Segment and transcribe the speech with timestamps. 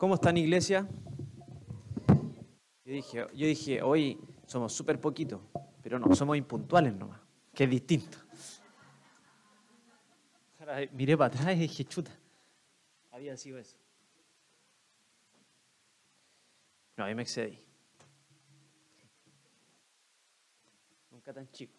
[0.00, 0.88] ¿Cómo están, iglesia?
[2.86, 5.42] Yo dije, yo dije hoy somos súper poquitos,
[5.82, 7.20] pero no, somos impuntuales nomás,
[7.52, 8.16] que es distinto.
[10.58, 12.18] Ahora, miré para atrás y dije, chuta,
[13.10, 13.76] había sido eso.
[16.96, 17.58] No, ahí me excedí.
[21.10, 21.74] Nunca tan chico.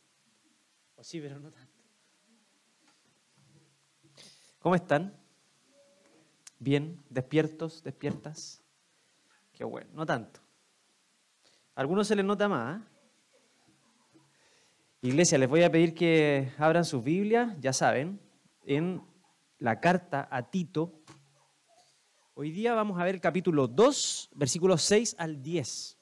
[0.96, 1.74] O sí, pero no tanto.
[4.60, 5.21] ¿Cómo están?
[6.62, 7.04] ¿Bien?
[7.10, 7.84] ¿Despiertos?
[7.84, 8.62] ¿Despiertas?
[9.52, 10.42] Qué bueno, no tanto.
[11.74, 12.80] A algunos se les nota más.
[12.80, 12.86] ¿eh?
[15.02, 18.22] Iglesia, les voy a pedir que abran sus Biblias, ya saben,
[18.64, 19.02] en
[19.58, 21.02] la carta a Tito.
[22.36, 25.98] Hoy día vamos a ver el capítulo 2, versículos 6 al 10.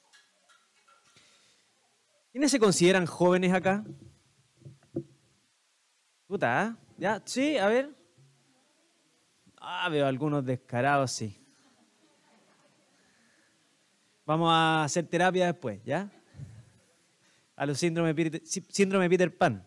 [2.32, 3.82] ¿Quiénes se consideran jóvenes acá?
[6.26, 6.84] Puta, ¿eh?
[6.98, 7.22] ¿Ya?
[7.24, 7.99] Sí, a ver.
[9.60, 11.36] Ah, veo algunos descarados, sí.
[14.24, 16.10] Vamos a hacer terapia después, ¿ya?
[17.56, 18.40] A los síndrome Peter,
[19.10, 19.66] Peter Pan.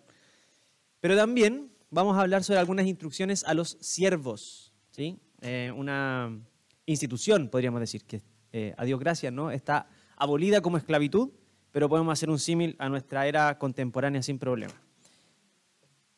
[1.00, 5.20] Pero también vamos a hablar sobre algunas instrucciones a los siervos, ¿sí?
[5.42, 6.40] Eh, una
[6.88, 9.52] institución, podríamos decir, que eh, a Dios gracias, ¿no?
[9.52, 11.30] Está abolida como esclavitud,
[11.72, 14.74] pero podemos hacer un símil a nuestra era contemporánea sin problema.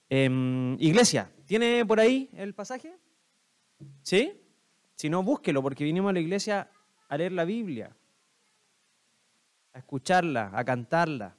[0.08, 2.96] Em, iglesia, ¿tiene por ahí el pasaje?
[4.06, 4.40] ¿Sí?
[4.94, 6.70] Si no, búsquelo, porque vinimos a la iglesia
[7.10, 7.98] a leer la Biblia,
[9.74, 11.36] a escucharla, a cantarla,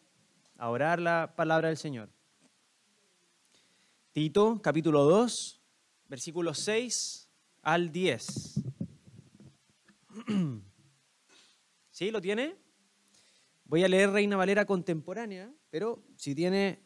[0.58, 2.10] a orar la palabra del Señor.
[4.10, 5.62] Tito, capítulo 2,
[6.08, 7.30] versículos 6
[7.62, 8.60] al 10.
[11.92, 12.10] ¿Sí?
[12.10, 12.56] ¿Lo tiene?
[13.66, 16.82] Voy a leer Reina Valera contemporánea, pero si tiene,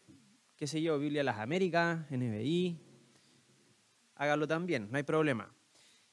[0.56, 2.78] qué sé yo, Biblia de las Américas, NBI,
[4.16, 5.50] hágalo también, no hay problema.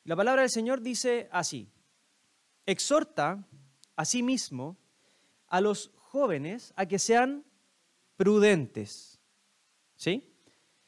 [0.08, 1.70] La palabra del Señor dice así,
[2.66, 3.46] exhorta
[3.98, 4.78] a sí mismo
[5.50, 7.44] a los jóvenes a que sean
[8.16, 9.20] prudentes.
[9.98, 10.34] ¿Sí?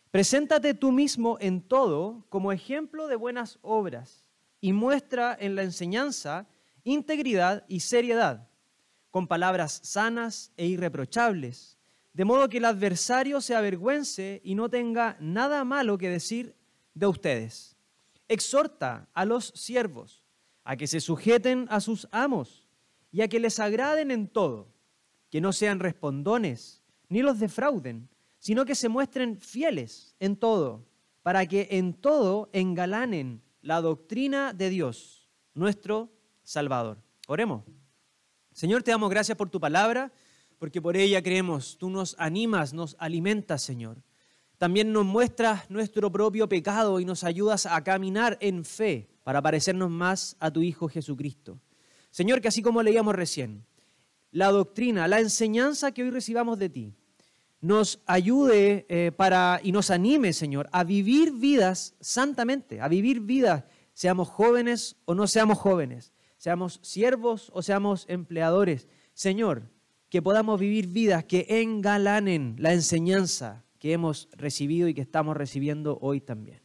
[0.09, 4.25] Preséntate tú mismo en todo como ejemplo de buenas obras
[4.61, 6.47] y muestra en la enseñanza
[6.85, 8.47] integridad y seriedad,
[9.11, 11.77] con palabras sanas e irreprochables,
[12.13, 16.55] de modo que el adversario se avergüence y no tenga nada malo que decir
[16.93, 17.75] de ustedes.
[18.29, 20.23] Exhorta a los siervos
[20.63, 22.69] a que se sujeten a sus amos
[23.11, 24.71] y a que les agraden en todo,
[25.29, 28.07] que no sean respondones ni los defrauden,
[28.37, 30.85] sino que se muestren fieles en todo,
[31.23, 36.09] para que en todo engalanen la doctrina de Dios, nuestro
[36.43, 37.01] Salvador.
[37.27, 37.63] Oremos.
[38.53, 40.11] Señor, te damos gracias por tu palabra,
[40.57, 43.97] porque por ella creemos, tú nos animas, nos alimentas, Señor.
[44.59, 49.89] También nos muestras nuestro propio pecado y nos ayudas a caminar en fe para parecernos
[49.89, 51.61] más a tu Hijo Jesucristo.
[52.11, 53.65] Señor, que así como leíamos recién,
[54.31, 56.93] la doctrina, la enseñanza que hoy recibamos de ti,
[57.61, 63.63] nos ayude eh, para y nos anime, Señor, a vivir vidas santamente, a vivir vidas,
[63.93, 68.89] seamos jóvenes o no seamos jóvenes, seamos siervos o seamos empleadores.
[69.13, 69.69] Señor,
[70.09, 75.97] que podamos vivir vidas que engalanen la enseñanza que hemos recibido y que estamos recibiendo
[76.01, 76.61] hoy también.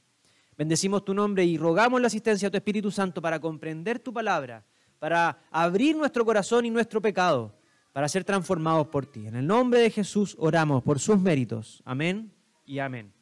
[0.57, 4.65] Bendecimos tu nombre y rogamos la asistencia de tu Espíritu Santo para comprender tu palabra,
[4.99, 7.57] para abrir nuestro corazón y nuestro pecado,
[7.93, 9.27] para ser transformados por ti.
[9.27, 11.83] En el nombre de Jesús oramos por sus méritos.
[11.85, 12.33] Amén
[12.67, 13.13] y amén.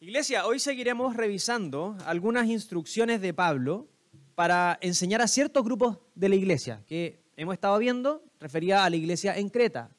[0.00, 3.88] Iglesia, hoy seguiremos revisando algunas instrucciones de Pablo
[4.34, 8.96] para enseñar a ciertos grupos de la iglesia que hemos estado viendo, refería a la
[8.96, 9.90] iglesia en Creta.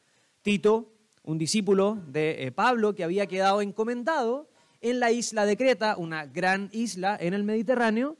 [0.43, 0.96] Tito,
[1.27, 4.49] un discípulo de eh, Pablo que había quedado encomendado
[4.79, 8.15] en la isla de Creta, una gran isla en el Mediterráneo,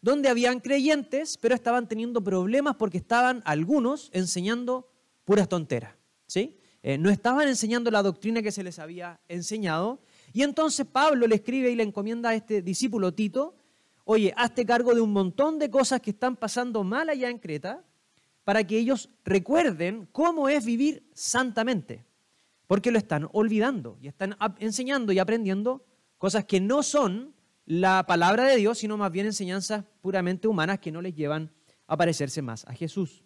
[0.00, 4.88] donde habían creyentes, pero estaban teniendo problemas porque estaban algunos enseñando
[5.26, 5.96] puras tonteras.
[6.26, 6.56] ¿sí?
[6.82, 10.00] Eh, no estaban enseñando la doctrina que se les había enseñado.
[10.32, 13.54] Y entonces Pablo le escribe y le encomienda a este discípulo Tito,
[14.06, 17.84] oye, hazte cargo de un montón de cosas que están pasando mal allá en Creta,
[18.44, 22.06] para que ellos recuerden cómo es vivir santamente
[22.66, 25.84] porque lo están olvidando y están enseñando y aprendiendo
[26.18, 27.34] cosas que no son
[27.64, 31.52] la palabra de Dios, sino más bien enseñanzas puramente humanas que no les llevan
[31.86, 33.24] a parecerse más a Jesús.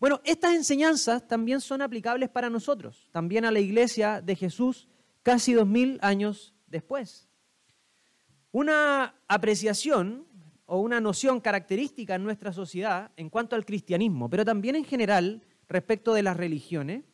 [0.00, 4.88] Bueno, estas enseñanzas también son aplicables para nosotros, también a la iglesia de Jesús
[5.22, 7.28] casi dos mil años después.
[8.50, 10.26] Una apreciación
[10.66, 15.42] o una noción característica en nuestra sociedad en cuanto al cristianismo, pero también en general
[15.68, 17.04] respecto de las religiones,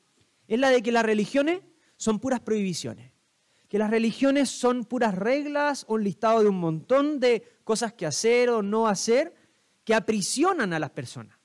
[0.48, 1.60] es la de que las religiones
[1.96, 3.12] son puras prohibiciones,
[3.68, 8.48] que las religiones son puras reglas, un listado de un montón de cosas que hacer
[8.48, 9.34] o no hacer,
[9.84, 11.38] que aprisionan a las personas,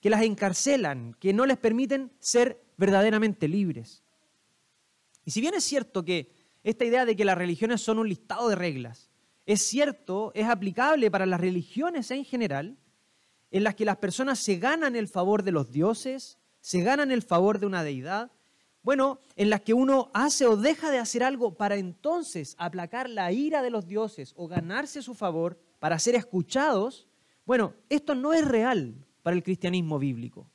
[0.00, 4.04] que las encarcelan, que no les permiten ser verdaderamente libres.
[5.24, 8.48] Y si bien es cierto que esta idea de que las religiones son un listado
[8.48, 9.10] de reglas,
[9.46, 12.78] es cierto, es aplicable para las religiones en general,
[13.50, 17.22] en las que las personas se ganan el favor de los dioses, se ganan el
[17.22, 18.32] favor de una deidad,
[18.84, 23.32] bueno, en las que uno hace o deja de hacer algo para entonces aplacar la
[23.32, 27.08] ira de los dioses o ganarse su favor para ser escuchados,
[27.46, 30.50] bueno, esto no es real para el cristianismo bíblico.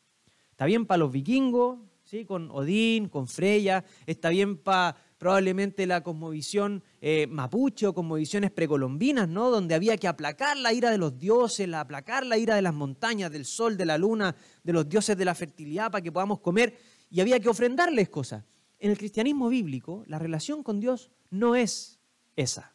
[0.52, 2.24] Está bien para los vikingos, ¿sí?
[2.24, 9.28] con Odín, con Freya, está bien para probablemente la cosmovisión eh, mapuche o cosmovisiones precolombinas,
[9.28, 9.50] ¿no?
[9.50, 13.32] donde había que aplacar la ira de los dioses, aplacar la ira de las montañas,
[13.32, 16.78] del sol, de la luna, de los dioses de la fertilidad para que podamos comer
[17.10, 18.44] y había que ofrendarles cosas.
[18.80, 22.00] En el cristianismo bíblico, la relación con Dios no es
[22.36, 22.74] esa.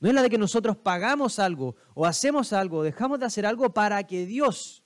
[0.00, 3.72] No es la de que nosotros pagamos algo o hacemos algo, dejamos de hacer algo
[3.72, 4.84] para que Dios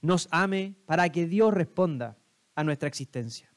[0.00, 2.16] nos ame, para que Dios responda
[2.54, 3.52] a nuestra existencia.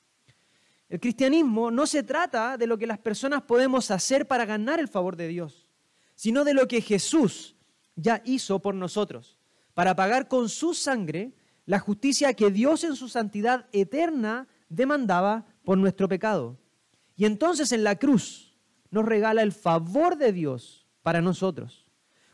[0.90, 4.90] El cristianismo no se trata de lo que las personas podemos hacer para ganar el
[4.90, 5.70] favor de Dios,
[6.16, 7.56] sino de lo que Jesús
[7.96, 9.40] ya hizo por nosotros,
[9.74, 11.34] para pagar con su sangre
[11.66, 16.58] la justicia que Dios en su santidad eterna demandaba por nuestro pecado.
[17.16, 18.58] Y entonces en la cruz
[18.90, 21.86] nos regala el favor de Dios para nosotros.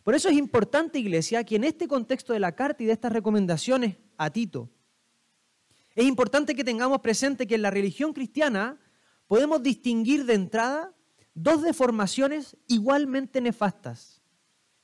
[0.04, 3.12] Por eso es importante, iglesia, que en este contexto de la carta y de estas
[3.12, 4.70] recomendaciones a Tito,
[5.96, 8.80] es importante que tengamos presente que en la religión cristiana
[9.26, 10.94] podemos distinguir de entrada
[11.34, 14.22] dos deformaciones igualmente nefastas,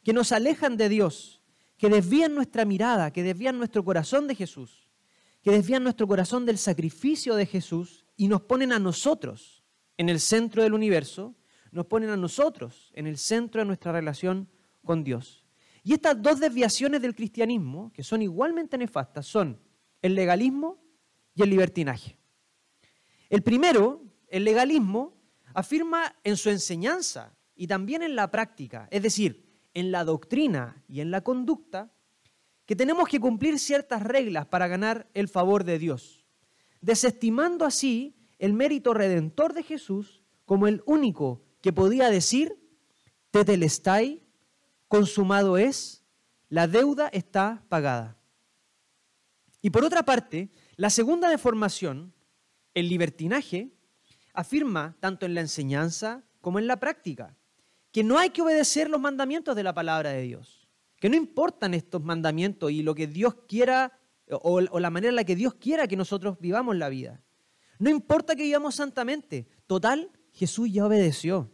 [0.03, 1.41] que nos alejan de Dios,
[1.77, 4.83] que desvían nuestra mirada, que desvían nuestro corazón de Jesús
[5.43, 9.63] que desvían nuestro corazón del sacrificio de Jesús y nos ponen a nosotros
[9.97, 11.35] en el centro del universo,
[11.71, 14.49] nos ponen a nosotros en el centro de nuestra relación
[14.85, 15.45] con Dios.
[15.83, 19.59] Y estas dos desviaciones del cristianismo, que son igualmente nefastas, son
[20.01, 20.81] el legalismo
[21.35, 22.17] y el libertinaje.
[23.29, 25.17] El primero, el legalismo,
[25.53, 31.01] afirma en su enseñanza y también en la práctica, es decir, en la doctrina y
[31.01, 31.91] en la conducta,
[32.65, 36.23] que tenemos que cumplir ciertas reglas para ganar el favor de Dios,
[36.81, 42.57] desestimando así el mérito redentor de Jesús como el único que podía decir,
[43.31, 44.23] tetelestai,
[44.87, 46.03] consumado es,
[46.49, 48.17] la deuda está pagada.
[49.61, 52.13] Y por otra parte, la segunda deformación,
[52.73, 53.71] el libertinaje,
[54.33, 57.35] afirma tanto en la enseñanza como en la práctica
[57.91, 60.62] que no hay que obedecer los mandamientos de la palabra de Dios
[61.03, 63.91] que no importan estos mandamientos y lo que Dios quiera
[64.29, 67.21] o, la manera en la que Dios quiera que nosotros vivamos la vida.
[67.77, 69.45] No importa que vivamos santamente.
[69.67, 71.51] Total, Jesús ya obedeció.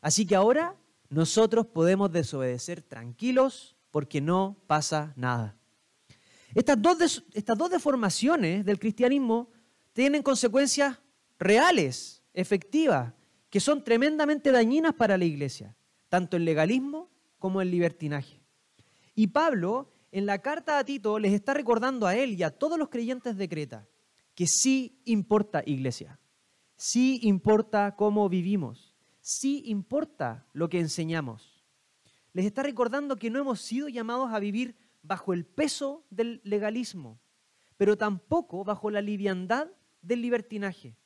[0.00, 0.76] Así que ahora
[1.08, 5.56] nosotros podemos desobedecer tranquilos porque no pasa nada.
[6.54, 9.50] Estas dos, estas dos deformaciones del cristianismo
[9.94, 11.00] tienen consecuencias
[11.40, 13.14] reales, efectivas,
[13.50, 15.74] que son tremendamente dañinas para la iglesia,
[16.08, 17.10] tanto el legalismo
[17.40, 18.41] como el libertinaje.
[19.14, 22.78] Y Pablo, en la carta a Tito, les está recordando a él y a todos
[22.78, 23.88] los creyentes de Creta
[24.34, 26.18] que sí importa iglesia,
[26.76, 31.62] sí importa cómo vivimos, sí importa lo que enseñamos.
[32.32, 37.20] Les está recordando que no hemos sido llamados a vivir bajo el peso del legalismo,
[37.76, 39.68] pero tampoco bajo la liviandad
[40.00, 40.96] del libertinaje.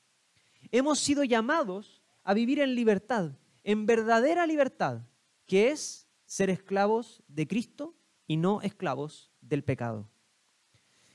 [0.71, 3.33] Hemos sido llamados a vivir en libertad,
[3.65, 5.03] en verdadera libertad,
[5.47, 7.96] que es ser esclavos de Cristo
[8.27, 10.09] y no esclavos del pecado.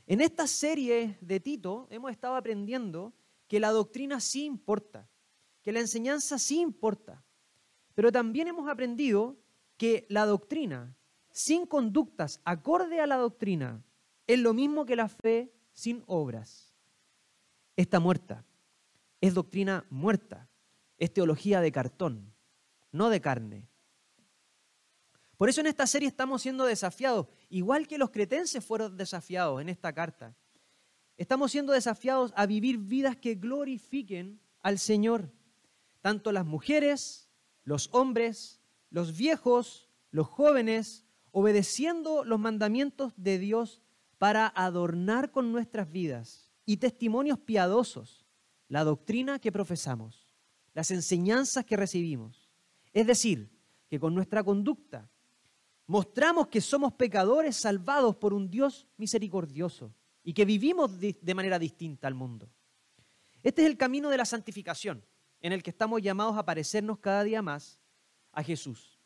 [0.07, 3.13] En esta serie de Tito hemos estado aprendiendo
[3.47, 5.09] que la doctrina sí importa,
[5.61, 7.23] que la enseñanza sí importa,
[7.93, 9.37] pero también hemos aprendido
[9.77, 10.95] que la doctrina
[11.31, 13.83] sin conductas acorde a la doctrina
[14.27, 16.73] es lo mismo que la fe sin obras.
[17.75, 18.45] Está muerta,
[19.21, 20.49] es doctrina muerta,
[20.97, 22.33] es teología de cartón,
[22.91, 23.70] no de carne.
[25.41, 29.69] Por eso en esta serie estamos siendo desafiados, igual que los cretenses fueron desafiados en
[29.69, 30.35] esta carta.
[31.17, 35.33] Estamos siendo desafiados a vivir vidas que glorifiquen al Señor.
[35.99, 37.27] Tanto las mujeres,
[37.63, 43.81] los hombres, los viejos, los jóvenes, obedeciendo los mandamientos de Dios
[44.19, 48.27] para adornar con nuestras vidas y testimonios piadosos
[48.67, 50.35] la doctrina que profesamos,
[50.75, 52.51] las enseñanzas que recibimos.
[52.93, 53.49] Es decir,
[53.89, 55.09] que con nuestra conducta
[55.91, 59.93] mostramos que somos pecadores salvados por un Dios misericordioso
[60.23, 62.49] y que vivimos de manera distinta al mundo.
[63.43, 65.03] Este es el camino de la santificación,
[65.41, 67.77] en el que estamos llamados a parecernos cada día más
[68.31, 69.01] a Jesús.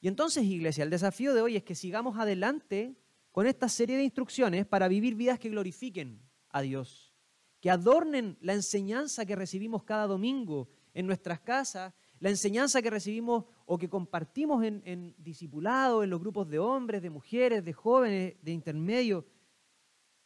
[0.00, 2.96] Y entonces, iglesia, el desafío de hoy es que sigamos adelante
[3.30, 7.12] con esta serie de instrucciones para vivir vidas que glorifiquen a Dios,
[7.60, 13.44] que adornen la enseñanza que recibimos cada domingo en nuestras casas, la enseñanza que recibimos
[13.66, 18.34] o que compartimos en, en discipulado, en los grupos de hombres, de mujeres, de jóvenes,
[18.42, 19.26] de intermedio,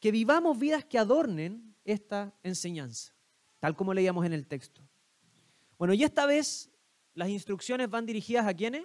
[0.00, 3.14] que vivamos vidas que adornen esta enseñanza,
[3.58, 4.82] tal como leíamos en el texto.
[5.78, 6.70] Bueno, y esta vez
[7.14, 8.84] las instrucciones van dirigidas a quiénes?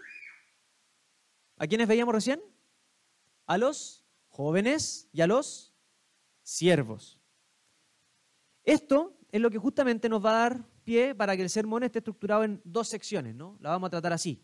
[1.58, 2.42] ¿A quiénes veíamos recién?
[3.46, 5.74] A los jóvenes y a los
[6.42, 7.20] siervos.
[8.64, 12.00] Esto es lo que justamente nos va a dar pie para que el sermón esté
[12.00, 13.58] estructurado en dos secciones, ¿no?
[13.60, 14.44] La vamos a tratar así.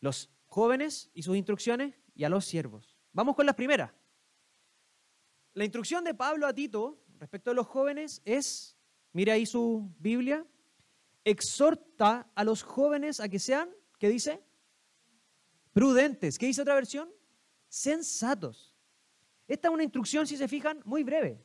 [0.00, 2.96] Los jóvenes y sus instrucciones y a los siervos.
[3.12, 3.92] Vamos con las primeras.
[5.54, 8.76] La instrucción de Pablo a Tito respecto a los jóvenes es,
[9.12, 10.46] mire ahí su Biblia,
[11.24, 14.42] exhorta a los jóvenes a que sean, ¿qué dice?
[15.72, 16.38] Prudentes.
[16.38, 17.10] ¿Qué dice otra versión?
[17.68, 18.74] Sensatos.
[19.46, 21.44] Esta es una instrucción, si se fijan, muy breve.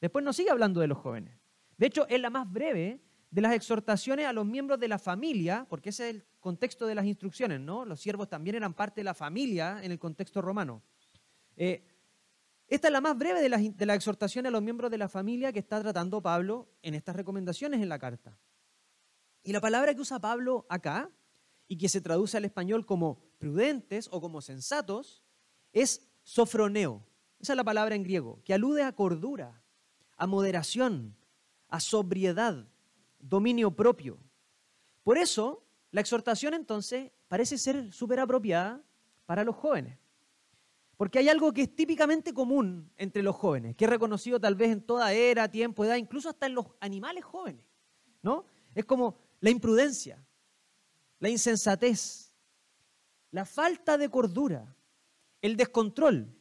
[0.00, 1.38] Después no sigue hablando de los jóvenes.
[1.76, 5.66] De hecho, es la más breve de las exhortaciones a los miembros de la familia,
[5.68, 7.84] porque ese es el contexto de las instrucciones, ¿no?
[7.84, 10.82] Los siervos también eran parte de la familia en el contexto romano.
[11.56, 11.84] Eh,
[12.68, 15.52] esta es la más breve de las, de exhortaciones a los miembros de la familia
[15.52, 18.38] que está tratando Pablo en estas recomendaciones en la carta.
[19.42, 21.10] Y la palabra que usa Pablo acá,
[21.68, 25.22] y que se traduce al español como prudentes o como sensatos,
[25.72, 27.04] es sofroneo.
[27.38, 29.62] Esa es la palabra en griego, que alude a cordura,
[30.16, 31.16] a moderación,
[31.68, 32.68] a sobriedad,
[33.28, 34.18] dominio propio.
[35.02, 38.82] Por eso, la exhortación entonces parece ser súper apropiada
[39.24, 39.98] para los jóvenes.
[40.96, 44.70] Porque hay algo que es típicamente común entre los jóvenes, que es reconocido tal vez
[44.70, 47.64] en toda era, tiempo, edad, incluso hasta en los animales jóvenes.
[48.22, 48.44] ¿no?
[48.74, 50.24] Es como la imprudencia,
[51.18, 52.32] la insensatez,
[53.30, 54.74] la falta de cordura,
[55.42, 56.34] el descontrol,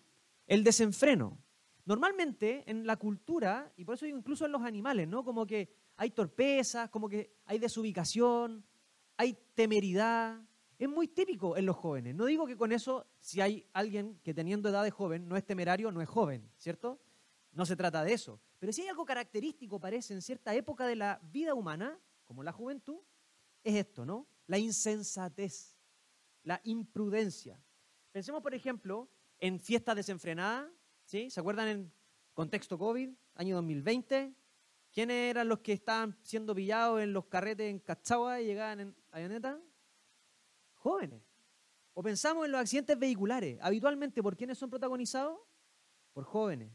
[0.48, 1.38] el desenfreno.
[1.86, 5.24] Normalmente en la cultura, y por eso incluso en los animales, ¿no?
[5.24, 8.66] Como que hay torpeza, como que hay desubicación,
[9.18, 10.42] hay temeridad.
[10.78, 12.16] Es muy típico en los jóvenes.
[12.16, 15.46] No digo que con eso, si hay alguien que teniendo edad de joven no es
[15.46, 17.00] temerario, no es joven, ¿cierto?
[17.54, 18.42] No se trata de eso.
[18.60, 22.52] Pero si hay algo característico, parece, en cierta época de la vida humana, como la
[22.52, 23.00] juventud,
[23.64, 24.28] es esto, ¿no?
[24.48, 25.78] La insensatez,
[26.44, 27.62] la imprudencia.
[28.12, 29.10] Pensemos, por ejemplo,
[29.40, 30.70] en fiestas desenfrenadas,
[31.06, 31.30] ¿sí?
[31.30, 31.94] ¿Se acuerdan en
[32.34, 34.34] contexto COVID, año 2020?
[34.96, 38.96] ¿Quiénes eran los que estaban siendo pillados en los carretes en Cachagua y llegaban en
[39.12, 39.60] avioneta?
[40.75, 41.22] Jóvenes.
[41.94, 43.60] O pensamos en los accidentes vehiculares.
[43.62, 45.38] Habitualmente, ¿por quiénes son protagonizados?
[46.14, 46.72] Por jóvenes.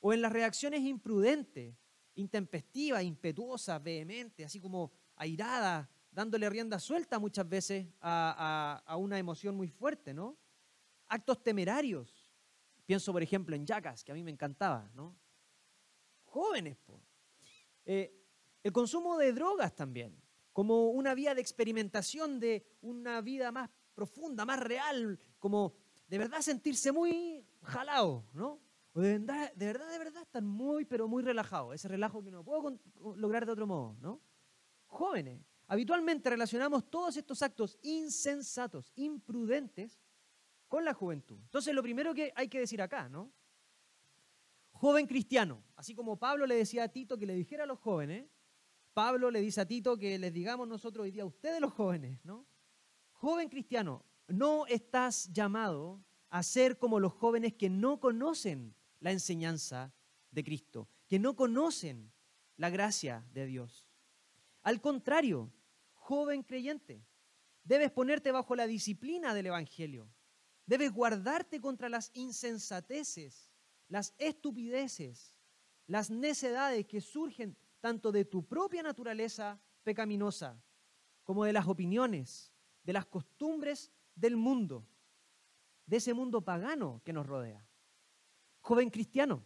[0.00, 1.76] O en las reacciones imprudentes,
[2.16, 9.68] intempestivas, impetuosas, vehementes, así como airadas, dándole rienda suelta muchas veces a, una emoción muy
[9.68, 10.36] fuerte, ¿no?
[11.06, 12.28] Actos temerarios.
[12.86, 15.16] Pienso, por ejemplo, en Yacas, que a mí me encantaba, ¿no?
[16.24, 17.05] Jóvenes, po.
[17.86, 18.12] Eh,
[18.62, 20.20] el consumo de drogas también,
[20.52, 25.74] como una vía de experimentación de una vida más profunda, más real, como
[26.08, 28.60] de verdad sentirse muy jalado, ¿no?
[28.92, 32.30] O de verdad, de verdad, de verdad estar muy, pero muy relajado, ese relajo que
[32.30, 32.78] no puedo
[33.16, 34.20] lograr de otro modo, ¿no?
[34.86, 40.00] Jóvenes, habitualmente relacionamos todos estos actos insensatos, imprudentes,
[40.68, 41.38] con la juventud.
[41.42, 43.32] Entonces, lo primero que hay que decir acá, ¿no?
[44.76, 45.62] Joven cristiano.
[45.74, 48.28] Así como Pablo le decía a Tito que le dijera a los jóvenes,
[48.92, 52.20] Pablo le dice a Tito que les digamos nosotros hoy día a ustedes los jóvenes,
[52.24, 52.46] ¿no?
[53.12, 59.94] Joven cristiano, no estás llamado a ser como los jóvenes que no conocen la enseñanza
[60.30, 62.12] de Cristo, que no conocen
[62.56, 63.86] la gracia de Dios.
[64.62, 65.52] Al contrario,
[65.94, 67.06] joven creyente,
[67.64, 70.10] debes ponerte bajo la disciplina del Evangelio.
[70.66, 73.50] Debes guardarte contra las insensateces
[73.88, 75.38] las estupideces,
[75.86, 80.60] las necedades que surgen tanto de tu propia naturaleza pecaminosa
[81.22, 82.52] como de las opiniones,
[82.82, 84.86] de las costumbres del mundo,
[85.86, 87.66] de ese mundo pagano que nos rodea.
[88.60, 89.44] Joven cristiano,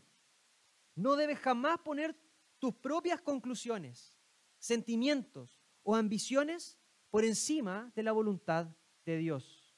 [0.94, 2.16] no debes jamás poner
[2.58, 4.18] tus propias conclusiones,
[4.58, 6.78] sentimientos o ambiciones
[7.10, 8.68] por encima de la voluntad
[9.04, 9.76] de Dios.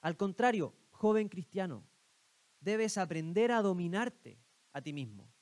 [0.00, 1.84] Al contrario, joven cristiano,
[2.66, 4.38] debes aprender a dominarte
[4.72, 5.32] a ti mismo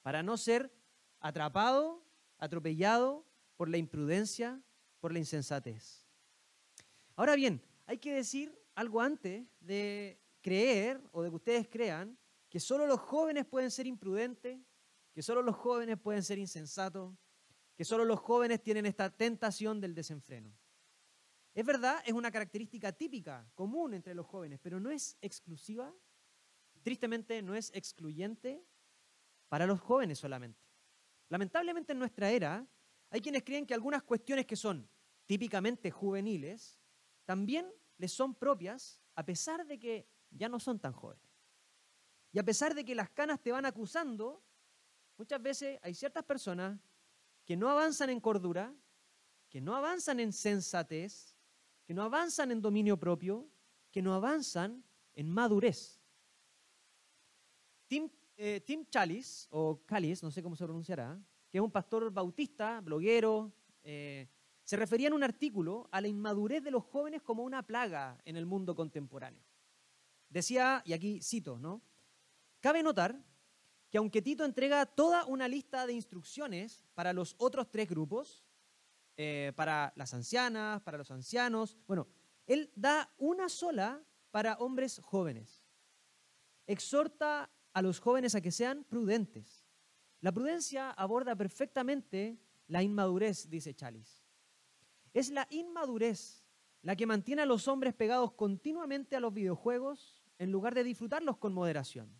[0.00, 0.72] para no ser
[1.18, 2.04] atrapado,
[2.38, 3.26] atropellado
[3.56, 4.62] por la imprudencia,
[5.00, 6.06] por la insensatez.
[7.16, 12.16] Ahora bien, hay que decir algo antes de creer o de que ustedes crean
[12.48, 14.60] que solo los jóvenes pueden ser imprudentes,
[15.12, 17.12] que solo los jóvenes pueden ser insensatos,
[17.74, 20.56] que solo los jóvenes tienen esta tentación del desenfreno.
[21.54, 25.92] Es verdad, es una característica típica, común entre los jóvenes, pero no es exclusiva
[26.82, 28.64] tristemente no es excluyente
[29.48, 30.60] para los jóvenes solamente.
[31.28, 32.66] Lamentablemente en nuestra era
[33.10, 34.88] hay quienes creen que algunas cuestiones que son
[35.26, 36.78] típicamente juveniles
[37.24, 41.24] también les son propias a pesar de que ya no son tan jóvenes.
[42.32, 44.42] Y a pesar de que las canas te van acusando,
[45.18, 46.80] muchas veces hay ciertas personas
[47.44, 48.74] que no avanzan en cordura,
[49.48, 51.36] que no avanzan en sensatez,
[51.84, 53.50] que no avanzan en dominio propio,
[53.90, 54.82] que no avanzan
[55.14, 56.01] en madurez.
[57.92, 58.08] Tim,
[58.38, 58.64] eh,
[59.50, 64.30] o Calis, no sé cómo se pronunciará, que es un pastor bautista, bloguero, eh,
[64.64, 68.38] se refería en un artículo a la inmadurez de los jóvenes como una plaga en
[68.38, 69.44] el mundo contemporáneo.
[70.30, 71.82] Decía, y aquí cito, ¿no?
[72.60, 73.22] Cabe notar
[73.90, 78.42] que aunque Tito entrega toda una lista de instrucciones para los otros tres grupos,
[79.18, 82.08] eh, para las ancianas, para los ancianos, bueno,
[82.46, 85.62] él da una sola para hombres jóvenes.
[86.66, 89.66] Exhorta a los jóvenes a que sean prudentes.
[90.20, 92.38] La prudencia aborda perfectamente
[92.68, 94.22] la inmadurez, dice Chalice.
[95.12, 96.44] Es la inmadurez
[96.82, 101.38] la que mantiene a los hombres pegados continuamente a los videojuegos en lugar de disfrutarlos
[101.38, 102.12] con moderación.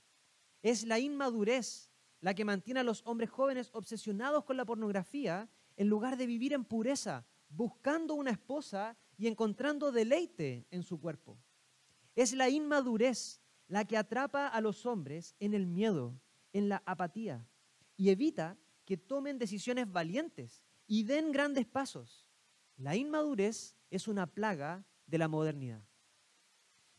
[0.62, 1.90] Es la inmadurez
[2.21, 6.52] la que mantiene a los hombres jóvenes obsesionados con la pornografía en lugar de vivir
[6.52, 11.38] en pureza, buscando una esposa y encontrando deleite en su cuerpo.
[12.14, 13.42] Es la inmadurez
[13.73, 16.21] la que atrapa a los hombres en el miedo,
[16.52, 17.49] en la apatía,
[17.97, 22.31] y evita que tomen decisiones valientes y den grandes pasos.
[22.76, 25.83] La inmadurez es una plaga de la modernidad.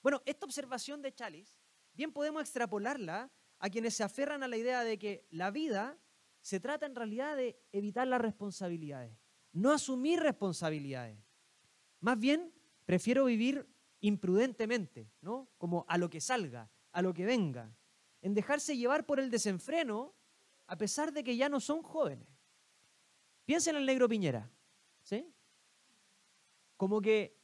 [0.02, 1.60] Bueno, esta observación de Chalice,
[1.94, 6.00] bien podemos extrapolarla a quienes se aferran a la idea de que la vida
[6.42, 9.16] se trata en realidad de evitar las responsabilidades,
[9.52, 11.20] no asumir responsabilidades.
[12.00, 12.52] Más bien,
[12.88, 13.73] prefiero vivir
[14.04, 15.48] imprudentemente, ¿no?
[15.58, 17.74] Como a lo que salga, a lo que venga,
[18.22, 20.14] en dejarse llevar por el desenfreno
[20.68, 22.28] a pesar de que ya no son jóvenes.
[23.46, 24.52] Piensen en el negro Piñera,
[25.04, 25.34] ¿sí?
[26.76, 27.38] Como que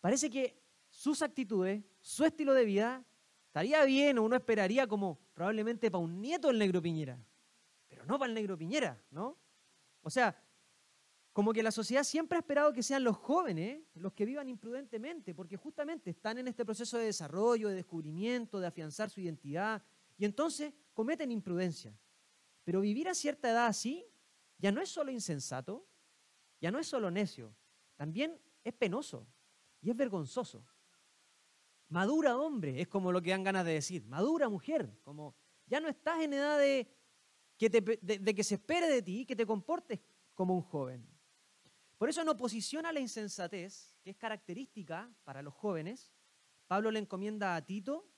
[0.00, 3.04] parece que sus actitudes, su estilo de vida,
[3.46, 7.18] estaría bien o uno esperaría como probablemente para un nieto del negro Piñera,
[7.88, 9.36] pero no para el negro Piñera, ¿no?
[10.02, 10.40] O sea,
[11.32, 15.34] como que la sociedad siempre ha esperado que sean los jóvenes los que vivan imprudentemente,
[15.34, 19.82] porque justamente están en este proceso de desarrollo, de descubrimiento, de afianzar su identidad,
[20.18, 21.96] y entonces cometen imprudencia.
[22.64, 24.06] Pero vivir a cierta edad así
[24.58, 25.86] ya no es solo insensato,
[26.60, 27.54] ya no es solo necio,
[27.96, 29.26] también es penoso
[29.80, 30.66] y es vergonzoso.
[31.88, 34.04] Madura hombre, es como lo que dan ganas de decir.
[34.06, 35.34] Madura mujer, como
[35.66, 36.88] ya no estás en edad de
[37.56, 40.00] que, de, que se espere de ti que te comportes
[40.34, 41.06] como un joven.
[42.00, 46.10] Por eso en oposición a la insensatez, que es característica para los jóvenes,
[46.66, 48.10] Pablo le encomienda a Tito,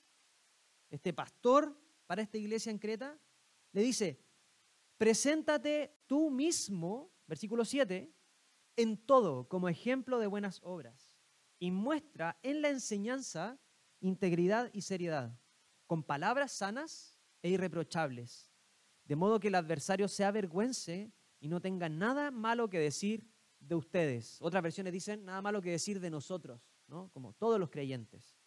[0.89, 3.19] este pastor para esta iglesia en Creta,
[3.73, 4.23] le dice,
[4.97, 8.09] preséntate tú mismo, versículo 7,
[8.77, 11.13] en todo como ejemplo de buenas obras
[11.59, 13.59] y muestra en la enseñanza
[13.99, 15.37] integridad y seriedad,
[15.87, 18.49] con palabras sanas e irreprochables,
[19.03, 23.32] de modo que el adversario se avergüence y no tenga nada malo que decir
[23.67, 24.37] de ustedes.
[24.41, 27.09] Otras versiones dicen nada malo que decir de nosotros, ¿no?
[27.11, 28.37] como todos los creyentes.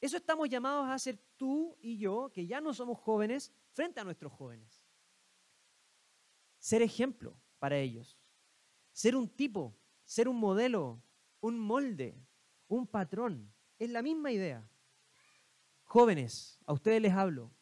[0.00, 4.04] Eso estamos llamados a hacer tú y yo, que ya no somos jóvenes, frente a
[4.04, 4.86] nuestros jóvenes.
[6.58, 8.18] Ser ejemplo para ellos.
[8.92, 11.02] Ser un tipo, ser un modelo,
[11.40, 12.16] un molde,
[12.68, 13.52] un patrón.
[13.78, 14.66] Es la misma idea.
[15.84, 17.52] Jóvenes, a ustedes les hablo.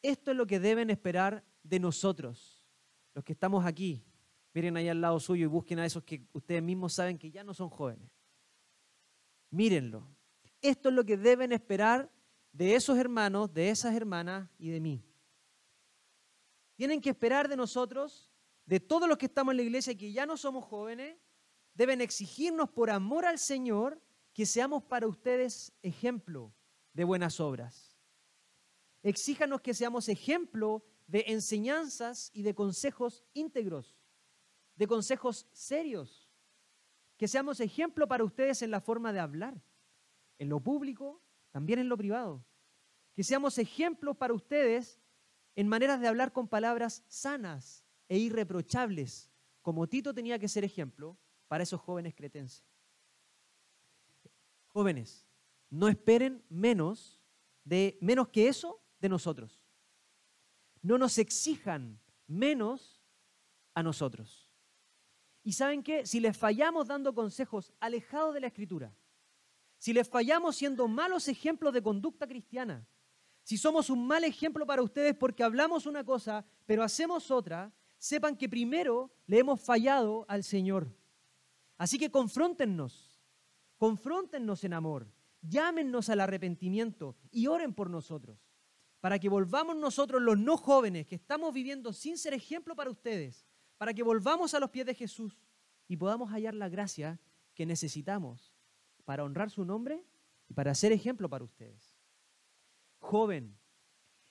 [0.00, 2.66] Esto es lo que deben esperar de nosotros,
[3.14, 4.04] los que estamos aquí.
[4.54, 7.44] Miren ahí al lado suyo y busquen a esos que ustedes mismos saben que ya
[7.44, 8.10] no son jóvenes.
[9.50, 10.06] Mírenlo.
[10.60, 12.10] Esto es lo que deben esperar
[12.52, 15.04] de esos hermanos, de esas hermanas y de mí.
[16.74, 18.30] Tienen que esperar de nosotros,
[18.66, 21.16] de todos los que estamos en la iglesia y que ya no somos jóvenes,
[21.74, 24.00] deben exigirnos por amor al Señor
[24.32, 26.54] que seamos para ustedes ejemplo
[26.92, 27.96] de buenas obras.
[29.02, 33.97] Exíjanos que seamos ejemplo de enseñanzas y de consejos íntegros,
[34.78, 36.30] de consejos serios,
[37.16, 39.60] que seamos ejemplo para ustedes en la forma de hablar,
[40.38, 42.44] en lo público, también en lo privado,
[43.12, 45.00] que seamos ejemplos para ustedes
[45.56, 51.18] en maneras de hablar con palabras sanas e irreprochables, como Tito tenía que ser ejemplo
[51.48, 52.64] para esos jóvenes cretenses.
[54.68, 55.26] Jóvenes,
[55.70, 57.20] no esperen menos
[57.64, 59.60] de menos que eso de nosotros.
[60.82, 63.02] No nos exijan menos
[63.74, 64.47] a nosotros.
[65.48, 68.94] Y saben qué, si les fallamos dando consejos alejados de la escritura,
[69.78, 72.86] si les fallamos siendo malos ejemplos de conducta cristiana,
[73.44, 78.36] si somos un mal ejemplo para ustedes porque hablamos una cosa, pero hacemos otra, sepan
[78.36, 80.94] que primero le hemos fallado al Señor.
[81.78, 83.18] Así que confróntennos,
[83.78, 88.38] confróntennos en amor, llámennos al arrepentimiento y oren por nosotros,
[89.00, 93.46] para que volvamos nosotros los no jóvenes que estamos viviendo sin ser ejemplo para ustedes,
[93.78, 95.40] para que volvamos a los pies de Jesús
[95.86, 97.18] y podamos hallar la gracia
[97.54, 98.52] que necesitamos
[99.04, 100.04] para honrar su nombre
[100.48, 101.96] y para ser ejemplo para ustedes.
[102.98, 103.56] Joven,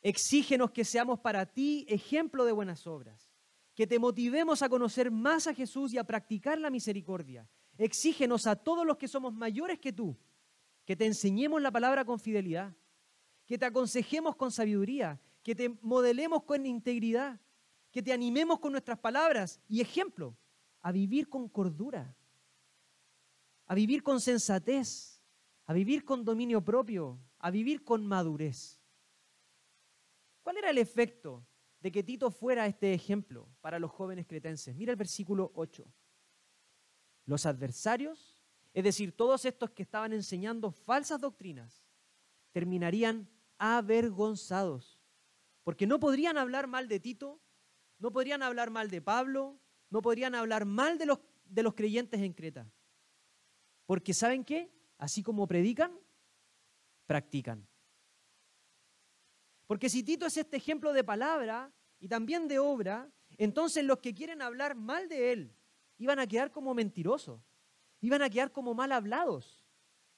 [0.01, 3.31] exígenos que seamos para ti ejemplo de buenas obras,
[3.73, 7.49] que te motivemos a conocer más a Jesús y a practicar la misericordia.
[7.77, 10.17] Exígenos a todos los que somos mayores que tú,
[10.83, 12.75] que te enseñemos la palabra con fidelidad,
[13.45, 17.39] que te aconsejemos con sabiduría, que te modelemos con integridad,
[17.97, 20.37] que te animemos con nuestras palabras y ejemplo
[20.81, 22.15] a vivir con cordura,
[23.65, 25.19] a vivir con sensatez,
[25.65, 28.79] a vivir con dominio propio, a vivir con madurez.
[30.43, 31.43] ¿Cuál era el efecto
[31.79, 34.75] de que Tito fuera este ejemplo para los jóvenes cretenses?
[34.75, 35.83] Mira el versículo 8.
[37.25, 38.43] Los adversarios,
[38.75, 41.83] es decir, todos estos que estaban enseñando falsas doctrinas,
[42.51, 45.01] terminarían avergonzados,
[45.63, 47.41] porque no podrían hablar mal de Tito,
[47.99, 52.21] no podrían hablar mal de Pablo, no podrían hablar mal de los, de los creyentes
[52.21, 52.71] en Creta.
[53.85, 54.71] Porque ¿saben qué?
[54.97, 55.97] Así como predican,
[57.05, 57.67] practican.
[59.65, 64.13] Porque si Tito es este ejemplo de palabra y también de obra, entonces los que
[64.13, 65.55] quieren hablar mal de él
[65.97, 67.41] iban a quedar como mentirosos,
[68.01, 69.65] iban a quedar como mal hablados.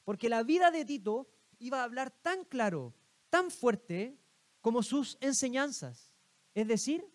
[0.04, 2.96] Porque la vida de Tito iba a hablar tan claro,
[3.30, 4.18] tan fuerte
[4.62, 6.14] como sus enseñanzas.
[6.54, 7.06] Es decir,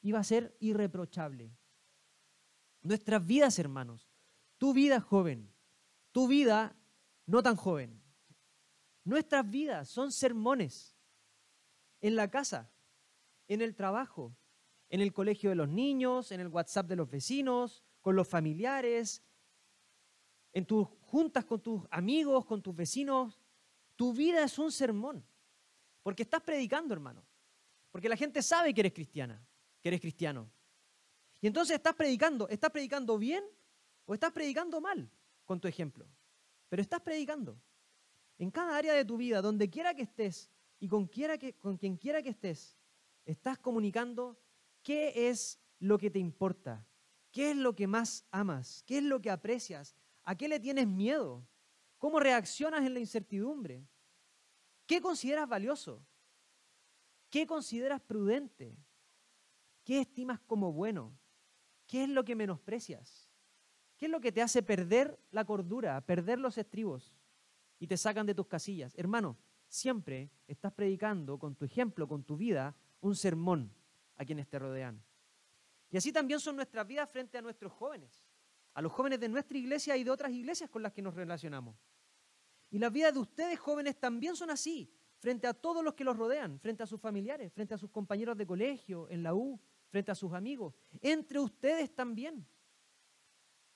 [0.00, 1.56] iba a ser irreprochable.
[2.82, 4.08] Nuestras vidas, hermanos,
[4.56, 5.52] tu vida joven,
[6.12, 6.76] tu vida
[7.26, 8.00] no tan joven,
[9.08, 10.94] Nuestras vidas son sermones
[12.02, 12.70] en la casa,
[13.46, 14.36] en el trabajo,
[14.90, 19.22] en el colegio de los niños, en el WhatsApp de los vecinos, con los familiares,
[20.52, 23.40] en tus juntas con tus amigos, con tus vecinos.
[23.96, 25.24] Tu vida es un sermón,
[26.02, 27.24] porque estás predicando, hermano.
[27.90, 29.42] Porque la gente sabe que eres cristiana,
[29.88, 30.50] eres cristiano.
[31.40, 33.44] Y entonces estás predicando, ¿estás predicando bien
[34.06, 35.10] o estás predicando mal
[35.44, 36.06] con tu ejemplo?
[36.68, 37.60] Pero estás predicando
[38.38, 41.96] en cada área de tu vida, donde quiera que estés y con, que, con quien
[41.96, 42.76] quiera que estés,
[43.24, 44.38] estás comunicando
[44.82, 46.86] qué es lo que te importa,
[47.30, 50.86] qué es lo que más amas, qué es lo que aprecias, a qué le tienes
[50.86, 51.46] miedo,
[51.98, 53.86] cómo reaccionas en la incertidumbre,
[54.86, 56.04] qué consideras valioso,
[57.30, 58.76] qué consideras prudente,
[59.88, 61.18] qué estimas como bueno,
[61.86, 63.30] qué es lo que menosprecias,
[63.96, 67.14] qué es lo que te hace perder la cordura, perder los estribos
[67.78, 68.94] y te sacan de tus casillas.
[68.98, 73.72] Hermano, siempre estás predicando con tu ejemplo, con tu vida, un sermón
[74.16, 75.02] a quienes te rodean.
[75.88, 78.22] Y así también son nuestras vidas frente a nuestros jóvenes,
[78.74, 81.76] a los jóvenes de nuestra iglesia y de otras iglesias con las que nos relacionamos.
[82.68, 86.18] Y las vidas de ustedes jóvenes también son así, frente a todos los que los
[86.18, 90.10] rodean, frente a sus familiares, frente a sus compañeros de colegio, en la U, frente
[90.10, 92.46] a sus amigos, entre ustedes también.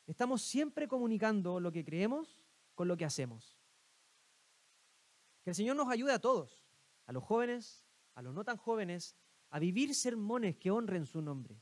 [0.06, 2.42] Estamos siempre comunicando lo que creemos
[2.74, 3.58] con lo que hacemos.
[5.42, 6.66] Que el Señor nos ayude a todos,
[7.06, 9.16] a los jóvenes, a los no tan jóvenes,
[9.50, 11.60] a vivir sermones que honren su nombre,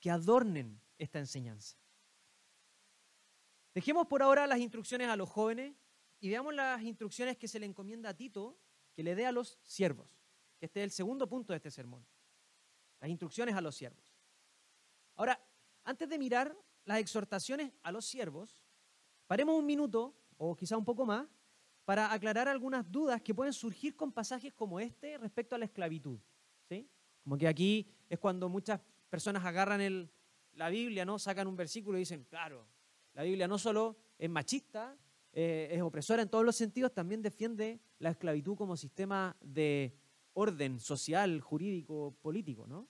[0.00, 1.76] que adornen esta enseñanza.
[3.74, 5.74] Dejemos por ahora las instrucciones a los jóvenes
[6.20, 8.56] y veamos las instrucciones que se le encomienda a Tito
[8.94, 10.08] que le dé a los siervos,
[10.58, 12.06] que este es el segundo punto de este sermón.
[13.04, 14.16] Las instrucciones a los siervos.
[15.16, 15.38] Ahora,
[15.84, 18.64] antes de mirar las exhortaciones a los siervos,
[19.26, 21.26] paremos un minuto, o quizá un poco más,
[21.84, 26.18] para aclarar algunas dudas que pueden surgir con pasajes como este respecto a la esclavitud.
[26.66, 26.88] ¿sí?
[27.22, 30.10] Como que aquí es cuando muchas personas agarran
[30.54, 31.18] la Biblia, ¿no?
[31.18, 32.66] sacan un versículo y dicen, claro,
[33.12, 34.96] la Biblia no solo es machista,
[35.34, 39.94] eh, es opresora en todos los sentidos, también defiende la esclavitud como sistema de
[40.32, 42.66] orden social, jurídico, político.
[42.66, 42.88] ¿no?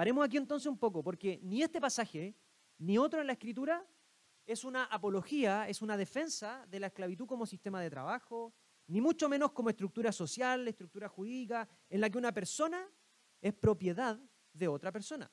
[0.00, 2.34] Paremos aquí entonces un poco, porque ni este pasaje
[2.78, 3.86] ni otro en la Escritura
[4.46, 8.54] es una apología, es una defensa de la esclavitud como sistema de trabajo,
[8.86, 12.88] ni mucho menos como estructura social, estructura jurídica, en la que una persona
[13.42, 14.18] es propiedad
[14.54, 15.30] de otra persona.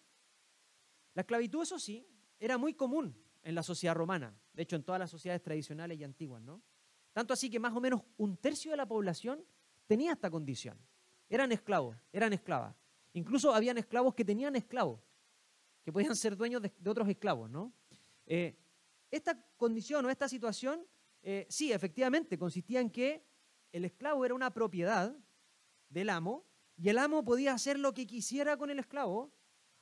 [1.13, 2.05] La esclavitud, eso sí,
[2.37, 6.03] era muy común en la sociedad romana, de hecho en todas las sociedades tradicionales y
[6.03, 6.61] antiguas, ¿no?
[7.13, 9.45] Tanto así que más o menos un tercio de la población
[9.85, 10.77] tenía esta condición.
[11.29, 12.75] Eran esclavos, eran esclavas.
[13.13, 15.01] Incluso habían esclavos que tenían esclavos,
[15.83, 17.73] que podían ser dueños de, otros esclavos, ¿no?
[18.25, 18.57] Eh,
[19.09, 20.85] esta condición o esta situación,
[21.21, 23.25] eh, sí, efectivamente, consistía en que
[23.71, 25.17] el esclavo era una propiedad
[25.89, 29.33] del amo y el amo podía hacer lo que quisiera con el esclavo,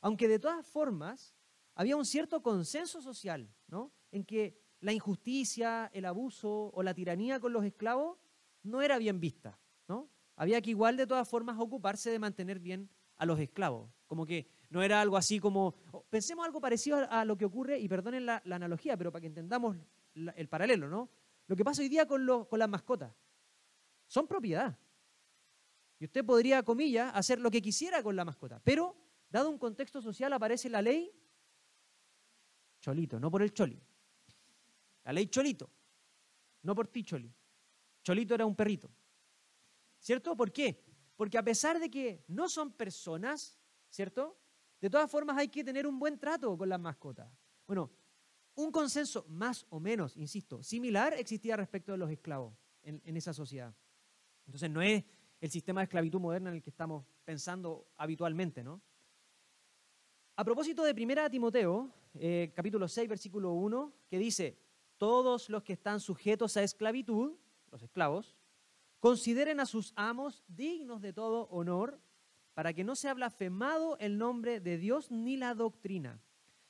[0.02, 1.36] aunque de todas formas
[1.74, 3.92] había un cierto consenso social, ¿no?
[4.12, 8.18] En que la injusticia, el abuso o la tiranía con los esclavos
[8.64, 10.10] no era bien vista, ¿no?
[10.36, 14.48] Había que igual de todas formas ocuparse de mantener bien a los esclavos, como que
[14.70, 15.76] no era algo así como,
[16.10, 19.78] pensemos algo parecido a, lo que ocurre, y perdonen la, analogía, pero para que entendamos
[20.14, 21.10] el paralelo, ¿no?
[21.48, 23.14] Lo que pasa hoy día con, con las mascotas,
[24.08, 24.78] son propiedad.
[26.00, 28.96] Y usted podría, comillas, hacer lo que quisiera con la mascota, pero
[29.30, 31.12] dado un contexto social aparece la ley
[32.86, 33.82] Cholito, no por el Choli.
[35.06, 35.72] La ley Cholito,
[36.62, 37.34] no por ti Choli.
[38.04, 38.92] Cholito era un perrito.
[39.98, 40.38] ¿Cierto?
[40.38, 40.85] ¿Por qué?
[41.16, 43.58] Porque a pesar de que no son personas,
[43.90, 44.38] ¿cierto?
[44.82, 47.32] De todas formas hay que tener un buen trato con las mascotas.
[47.66, 47.92] Bueno,
[48.56, 53.76] un consenso más o menos, insisto, similar existía respecto de los esclavos en, esa sociedad.
[54.46, 55.04] Entonces no es
[55.42, 58.82] el sistema de esclavitud moderna en el que estamos pensando habitualmente, ¿no?
[60.38, 64.58] A propósito de 1 Timoteo, eh, capítulo 6, versículo 1, que dice,
[64.98, 67.38] todos los que están sujetos a esclavitud,
[67.72, 68.36] los esclavos,
[69.00, 72.02] consideren a sus amos dignos de todo honor,
[72.54, 76.22] para que no sea blasfemado el nombre de Dios ni la doctrina.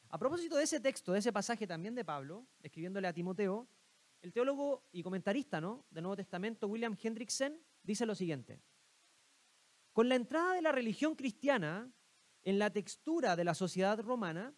[0.10, 3.68] A propósito de ese texto, de ese pasaje también de Pablo, escribiéndole a Timoteo,
[4.22, 5.86] el teólogo y comentarista ¿no?
[5.92, 8.60] del Nuevo Testamento, William Hendrickson, dice lo siguiente.
[9.94, 11.92] Con la entrada de la religión cristiana
[12.42, 14.56] en la textura de la sociedad romana,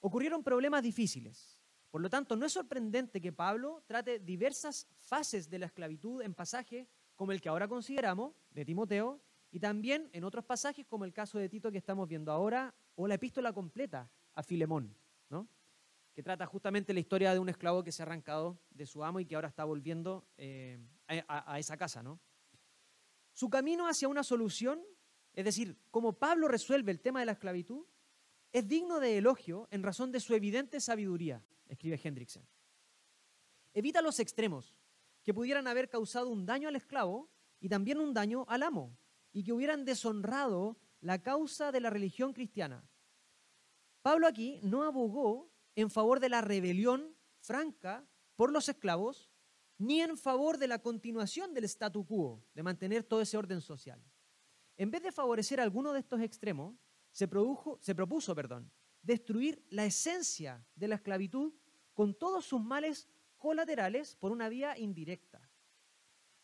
[0.00, 1.58] ocurrieron problemas difíciles.
[1.90, 6.34] Por lo tanto, no es sorprendente que Pablo trate diversas fases de la esclavitud en
[6.34, 6.86] pasajes
[7.18, 11.36] como el que ahora consideramos, de Timoteo, y también en otros pasajes como el caso
[11.36, 14.96] de Tito que estamos viendo ahora, o la epístola completa a Filemón,
[15.28, 15.48] ¿no?
[16.14, 19.18] que trata justamente la historia de un esclavo que se ha arrancado de su amo
[19.18, 20.78] y que ahora está volviendo eh,
[21.08, 22.04] a, esa casa.
[22.04, 22.20] ¿no?
[23.32, 24.80] Su camino hacia una solución,
[25.32, 27.84] es decir, cómo Pablo resuelve el tema de la esclavitud,
[28.52, 32.46] es digno de elogio en razón de su evidente sabiduría, escribe Hendrickson.
[33.74, 34.77] Evita los extremos
[35.28, 37.28] que pudieran haber causado un daño al esclavo
[37.60, 38.96] y también un daño al amo,
[39.30, 42.82] y que hubieran deshonrado la causa de la religión cristiana.
[44.00, 49.30] Pablo aquí no abogó en favor de la rebelión franca por los esclavos,
[49.76, 54.02] ni en favor de la continuación del statu quo, de mantener todo ese orden social.
[54.78, 56.74] En vez de favorecer alguno de estos extremos,
[57.10, 61.52] se, produjo, se propuso perdón, destruir la esencia de la esclavitud
[61.92, 65.50] con todos sus males colaterales por una vía indirecta.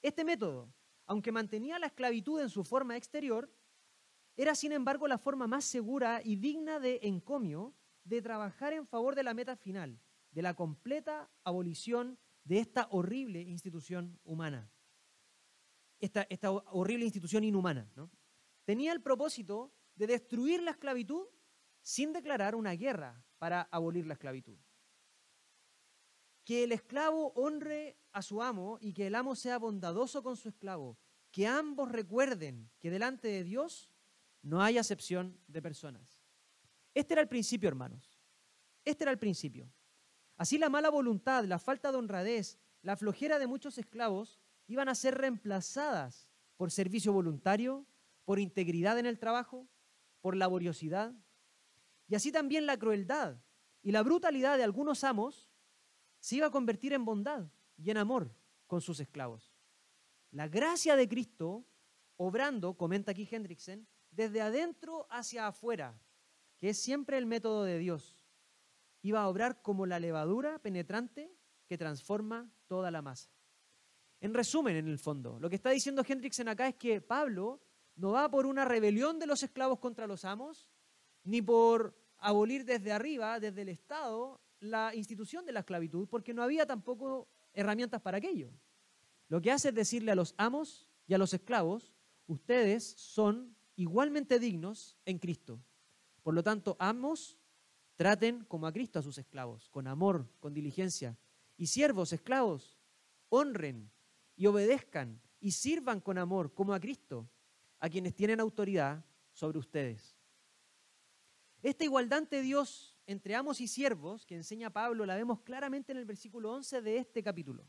[0.01, 0.73] Este método,
[1.07, 3.53] aunque mantenía la esclavitud en su forma exterior,
[4.37, 9.15] era sin embargo la forma más segura y digna de encomio de trabajar en favor
[9.15, 14.71] de la meta final, de la completa abolición de esta horrible institución humana,
[16.01, 17.91] esta, horrible institución inhumana.
[18.65, 21.27] Tenía el propósito de destruir la esclavitud
[21.81, 24.59] sin declarar una guerra para abolir la esclavitud.
[26.45, 30.49] Que el esclavo honre a su amo y que el amo sea bondadoso con su
[30.49, 30.99] esclavo.
[31.31, 33.93] Que ambos recuerden que delante de Dios
[34.43, 36.23] no hay acepción de personas.
[36.95, 38.21] Este era el principio, hermanos.
[38.85, 39.73] Este era el principio.
[40.37, 44.95] Así la mala voluntad, la falta de honradez, la flojera de muchos esclavos iban a
[44.95, 47.87] ser reemplazadas por servicio voluntario,
[48.25, 49.69] por integridad en el trabajo,
[50.21, 51.13] por laboriosidad.
[52.09, 53.37] Y así también la crueldad
[53.83, 55.51] y la brutalidad de algunos amos
[56.25, 57.45] se iba a convertir en bondad
[57.77, 58.35] y en amor
[58.67, 59.53] con sus esclavos.
[60.31, 61.67] La gracia de Cristo,
[62.17, 66.01] obrando, comenta aquí Hendrickson, desde adentro hacia afuera,
[66.57, 68.25] que es siempre el método de Dios
[69.03, 71.31] iba a obrar como la levadura penetrante
[71.67, 73.29] que transforma toda la masa.
[74.19, 77.61] En resumen, en el fondo, lo que está diciendo Hendrickson acá es que Pablo
[77.97, 80.71] no va por una rebelión de los esclavos contra los amos,
[81.23, 86.43] ni por abolir desde arriba, desde el Estado, la institución de la esclavitud, porque no
[86.43, 88.51] había tampoco herramientas para aquello.
[89.29, 91.93] Lo que hace es decirle a los amos y a los esclavos,
[92.27, 95.61] ustedes son igualmente dignos en Cristo.
[96.23, 97.39] Por lo tanto, amos
[97.97, 101.17] Traten como a Cristo a sus esclavos, con amor, con diligencia.
[101.57, 102.81] Y siervos, esclavos,
[103.29, 103.91] honren
[104.37, 107.29] y obedezcan y sirvan con amor como a Cristo,
[107.79, 110.17] a quienes tienen autoridad sobre ustedes.
[111.63, 115.99] Esta igualdad de Dios entre amos y siervos que enseña Pablo la vemos claramente en
[115.99, 117.67] el versículo 11 de este capítulo,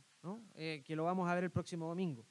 [0.53, 2.25] eh, que lo vamos a ver el próximo domingo.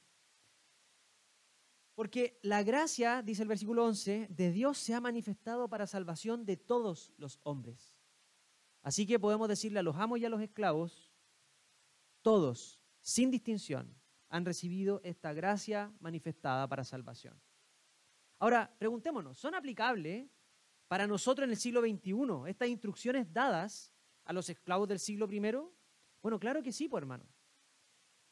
[1.93, 6.57] Porque la gracia, dice el versículo 11, de Dios se ha manifestado para salvación de
[6.57, 7.95] todos los hombres.
[8.81, 11.13] Así que podemos decirle a los amos y a los esclavos,
[12.21, 13.95] todos, sin distinción,
[14.29, 17.39] han recibido esta gracia manifestada para salvación.
[18.39, 20.27] Ahora, preguntémonos, ¿son aplicables
[20.87, 23.93] para nosotros en el siglo XXI estas instrucciones dadas
[24.23, 25.39] a los esclavos del siglo I?
[26.21, 27.25] Bueno, claro que sí, pues hermano.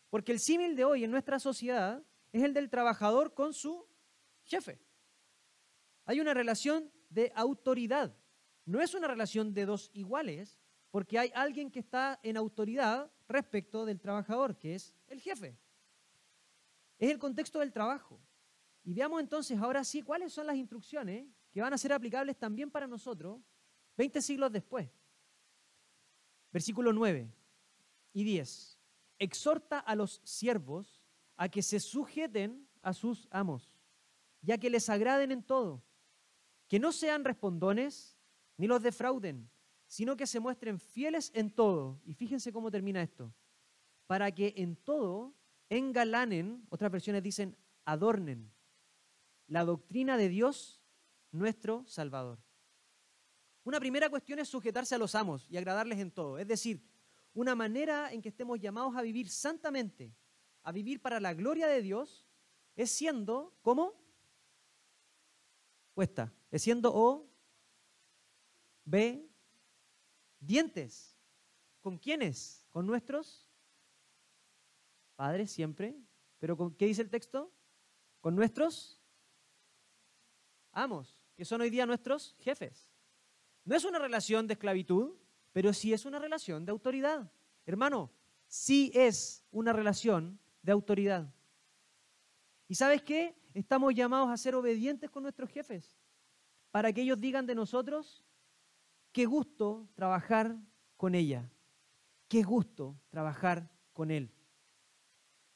[0.10, 3.88] Porque el símil de hoy en nuestra sociedad es el del trabajador con su
[4.44, 4.80] jefe.
[6.06, 8.16] Hay una relación de autoridad.
[8.66, 10.60] No es una relación de dos iguales,
[10.92, 15.58] porque hay alguien que está en autoridad respecto del trabajador, que es el jefe.
[17.00, 18.22] Es el contexto del trabajo.
[18.84, 22.72] Y veamos entonces ahora sí cuáles son las instrucciones que van a ser aplicables también
[22.72, 23.40] para nosotros
[23.96, 24.90] 20 siglos después.
[26.52, 27.32] Versículo 9
[28.14, 28.80] y 10.
[29.20, 31.02] Exhorta a los siervos
[31.38, 33.72] a que se sujeten a sus amos,
[34.42, 35.84] ya que les agraden en todo,
[36.68, 38.18] que no sean respondones
[38.58, 39.50] ni los defrauden,
[39.88, 42.02] sino que se muestren fieles en todo.
[42.04, 43.34] Y fíjense cómo termina esto.
[44.08, 45.34] Para que en todo
[45.70, 48.52] engalanen, otras versiones dicen, adornen
[49.48, 50.83] la doctrina de Dios,
[51.34, 52.40] nuestro Salvador.
[53.66, 56.38] Una primera cuestión es sujetarse a los amos y agradarles en todo.
[56.38, 56.82] Es decir,
[57.34, 60.16] una manera en que estemos llamados a vivir santamente,
[60.62, 62.26] a vivir para la gloria de Dios,
[62.76, 63.94] es siendo, ¿cómo?
[65.94, 67.30] Cuesta, es siendo O,
[68.86, 69.28] B,
[70.40, 71.18] dientes.
[71.82, 72.66] ¿Con quiénes?
[72.70, 73.50] ¿Con nuestros
[75.16, 75.96] padres siempre?
[76.40, 77.52] ¿Pero con qué dice el texto?
[78.22, 79.02] ¿Con nuestros
[80.72, 82.90] amos, que son hoy día nuestros jefes?
[83.66, 85.18] No es una relación de esclavitud,
[85.52, 87.30] pero sí es una relación de autoridad.
[87.66, 88.14] Hermano,
[88.48, 91.36] sí es una relación de autoridad.
[92.70, 93.36] ¿Y sabes qué?
[93.54, 96.00] Estamos llamados a ser obedientes con nuestros jefes,
[96.72, 98.24] para que ellos digan de nosotros,
[99.12, 100.56] qué gusto trabajar
[100.96, 101.52] con ella,
[102.30, 104.34] qué gusto trabajar con él.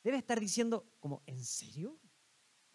[0.04, 1.98] Debe estar diciendo, como, ¿en serio?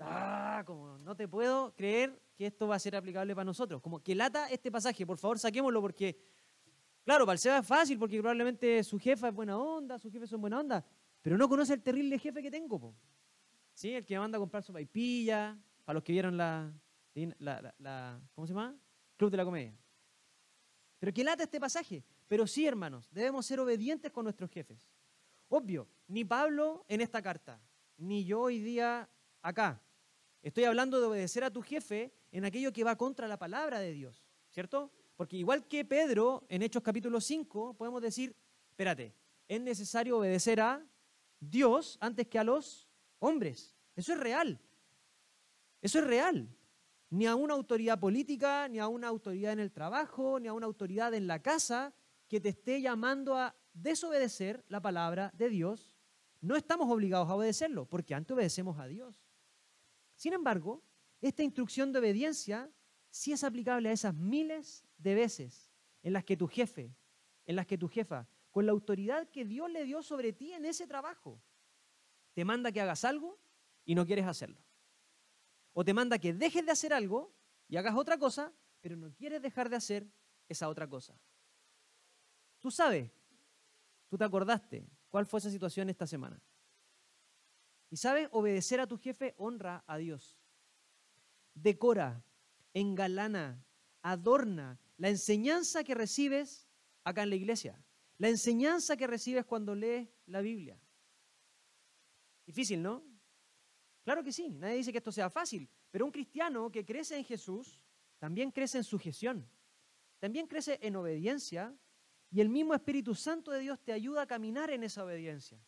[0.04, 3.80] Ah, como, no te puedo creer que esto va a ser aplicable para nosotros.
[3.80, 6.18] Como que lata este pasaje, por favor, saquémoslo porque
[7.04, 10.30] Claro, para el Seba es fácil porque probablemente su jefa es buena onda, sus jefes
[10.30, 10.84] son buena onda,
[11.20, 12.94] pero no conoce el terrible jefe que tengo.
[13.74, 13.92] ¿Sí?
[13.94, 16.72] El que me manda a comprar su paipilla, para los que vieron la,
[17.14, 18.76] la, ¿cómo se llama?
[19.16, 19.74] Club de la Comedia.
[20.98, 22.04] Pero que lata este pasaje.
[22.28, 24.78] Pero sí, hermanos, debemos ser obedientes con nuestros jefes.
[25.48, 27.60] Obvio, ni Pablo en esta carta,
[27.96, 29.08] ni yo hoy día
[29.42, 29.82] acá.
[30.42, 33.92] Estoy hablando de obedecer a tu jefe en aquello que va contra la palabra de
[33.92, 34.90] Dios, ¿cierto?
[35.16, 38.34] Porque igual que Pedro en Hechos capítulo 5, podemos decir,
[38.70, 39.14] espérate,
[39.46, 40.84] es necesario obedecer a
[41.38, 42.88] Dios antes que a los
[43.20, 43.76] hombres.
[43.94, 44.60] Eso es real.
[45.80, 46.48] Eso es real.
[47.10, 50.66] Ni a una autoridad política, ni a una autoridad en el trabajo, ni a una
[50.66, 51.94] autoridad en la casa
[52.26, 55.92] que te esté llamando a desobedecer la palabra de Dios.
[56.40, 59.21] No estamos obligados a obedecerlo, porque antes obedecemos a Dios.
[60.22, 60.84] Sin embargo,
[61.20, 62.70] esta instrucción de obediencia
[63.10, 65.68] sí es aplicable a esas miles de veces
[66.00, 66.94] en las que tu jefe,
[67.44, 70.64] en las que tu jefa, con la autoridad que Dios le dio sobre ti en
[70.64, 71.42] ese trabajo,
[72.34, 73.36] te manda que hagas algo
[73.84, 74.62] y no quieres hacerlo.
[75.72, 77.34] O te manda que dejes de hacer algo
[77.66, 80.06] y hagas otra cosa, pero no quieres dejar de hacer
[80.48, 81.18] esa otra cosa.
[82.60, 83.10] Tú sabes,
[84.06, 86.40] tú te acordaste cuál fue esa situación esta semana.
[87.92, 90.40] Y sabes, obedecer a tu jefe honra a Dios.
[91.52, 92.24] Decora,
[92.72, 93.66] engalana,
[94.00, 96.70] adorna la enseñanza que recibes
[97.04, 97.84] acá en la iglesia,
[98.16, 100.80] la enseñanza que recibes cuando lees la Biblia.
[102.46, 103.04] Difícil, ¿no?
[104.04, 107.26] Claro que sí, nadie dice que esto sea fácil, pero un cristiano que crece en
[107.26, 107.78] Jesús
[108.18, 109.46] también crece en sujeción,
[110.18, 111.76] también crece en obediencia
[112.30, 115.62] y el mismo Espíritu Santo de Dios te ayuda a caminar en esa obediencia.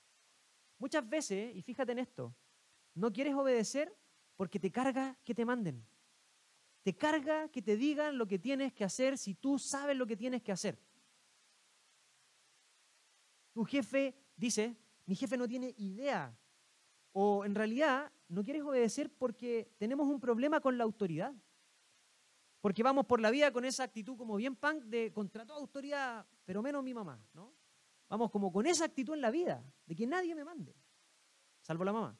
[0.79, 2.35] Muchas veces, y fíjate en esto,
[2.95, 3.95] no quieres obedecer
[4.37, 5.87] porque te carga que te manden.
[6.83, 10.17] Te carga que te digan lo que tienes que hacer si tú sabes lo que
[10.17, 10.79] tienes que hacer.
[13.53, 16.37] Tu jefe dice, mi jefe no tiene idea.
[17.13, 21.33] O en realidad no quieres obedecer porque tenemos un problema con la autoridad.
[22.61, 26.27] Porque vamos por la vida con esa actitud como bien punk de contra toda autoridad,
[26.45, 27.53] pero menos mi mamá, ¿no?
[28.09, 30.77] Vamos como con esa actitud en la vida, de que nadie me mande,
[31.61, 32.19] salvo la mamá.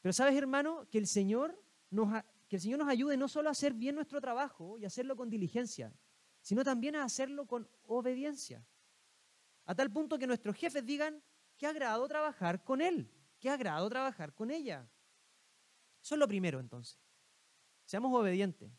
[0.00, 3.52] Pero sabes, hermano, que el Señor nos, que el Señor nos ayude no solo a
[3.52, 5.94] hacer bien nuestro trabajo y hacerlo con diligencia,
[6.40, 8.66] sino también a hacerlo con obediencia.
[9.64, 11.22] A tal punto que nuestros jefes digan,
[11.56, 14.88] qué agrado trabajar con Él, qué agrado trabajar con ella.
[16.02, 16.98] Eso es lo primero entonces.
[17.84, 18.72] Seamos obedientes.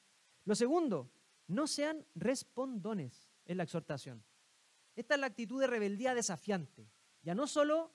[0.45, 1.09] Lo segundo,
[1.47, 4.23] no sean respondones en la exhortación.
[4.95, 6.87] Esta es la actitud de rebeldía desafiante.
[7.21, 7.91] Ya no solo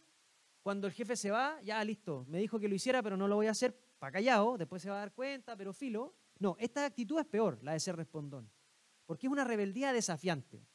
[0.62, 3.36] cuando el jefe se va, ya listo, me dijo que lo hiciera, pero no lo
[3.36, 6.14] voy a hacer para callado, después se va a dar cuenta, pero filo.
[6.38, 8.50] No, esta actitud es peor, la de ser respondón,
[9.06, 10.66] porque es una rebeldía desafiante.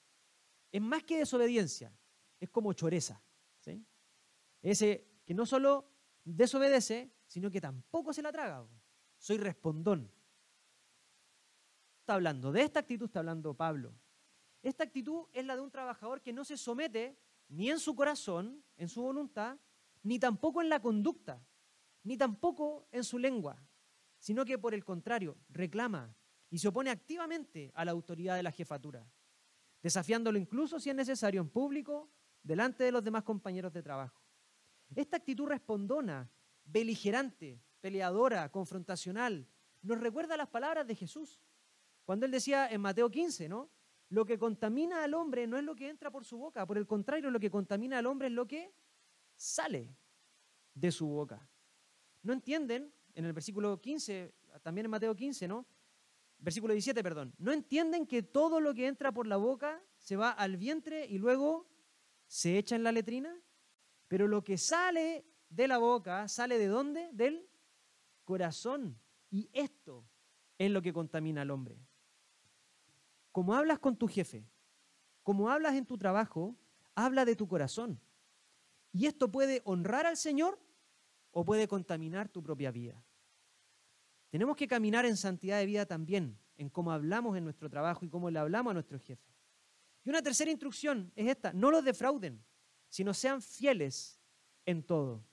[0.72, 1.96] Es más que desobediencia,
[2.40, 3.22] es como choreza.
[3.60, 3.86] ¿sí?
[4.62, 5.90] Ese que no solo
[6.24, 8.66] desobedece, sino que tampoco se la traga.
[9.18, 10.12] Soy respondón.
[12.00, 13.94] Está hablando de esta actitud, está hablando Pablo.
[14.64, 18.64] Esta actitud es la de un trabajador que no se somete ni en su corazón,
[18.78, 19.58] en su voluntad,
[20.02, 21.46] ni tampoco en la conducta,
[22.04, 23.62] ni tampoco en su lengua,
[24.20, 26.16] sino que por el contrario, reclama
[26.50, 29.06] y se opone activamente a la autoridad de la jefatura,
[29.82, 32.10] desafiándolo incluso si es necesario en público,
[32.42, 34.22] delante de los demás compañeros de trabajo.
[34.96, 36.30] Esta actitud respondona,
[36.64, 39.48] beligerante, peleadora, confrontacional,
[39.82, 41.42] nos recuerda las palabras de Jesús,
[42.06, 43.70] cuando él decía en Mateo 15, ¿no?
[44.10, 46.86] Lo que contamina al hombre no es lo que entra por su boca, por el
[46.86, 48.74] contrario, lo que contamina al hombre es lo que
[49.36, 49.96] sale
[50.74, 51.50] de su boca.
[52.22, 52.94] ¿No entienden?
[53.16, 55.66] En el versículo 15, también en Mateo 15, ¿no?
[56.40, 57.34] Versículo 17, perdón.
[57.38, 61.18] ¿No entienden que todo lo que entra por la boca se va al vientre y
[61.18, 61.70] luego
[62.28, 63.40] se echa en la letrina?
[64.08, 67.10] Pero lo que sale de la boca, ¿sale de dónde?
[67.14, 67.50] Del
[68.24, 69.00] corazón.
[69.30, 70.06] Y esto
[70.58, 71.80] es lo que contamina al hombre.
[73.34, 74.48] Como hablas con tu jefe,
[75.24, 76.56] como hablas en tu trabajo,
[76.94, 78.00] habla de tu corazón.
[78.92, 80.60] Y esto puede honrar al Señor
[81.32, 83.04] o puede contaminar tu propia vida.
[84.30, 88.10] Tenemos que caminar en santidad de vida también, en cómo hablamos en nuestro trabajo y
[88.10, 89.34] cómo le hablamos a nuestro jefe.
[90.04, 92.46] Y una tercera instrucción es esta, no los defrauden,
[92.88, 94.20] sino sean fieles
[94.64, 95.26] en todo.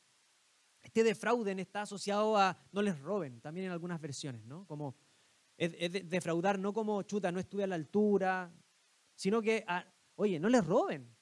[0.83, 4.67] Este defrauden está asociado a no les roben, también en algunas versiones, ¿no?
[4.67, 4.97] Como
[5.61, 8.51] es, defraudar no como chuta, no estuve a la altura,
[9.15, 9.85] sino que, ah,
[10.17, 11.15] oye, no les roben,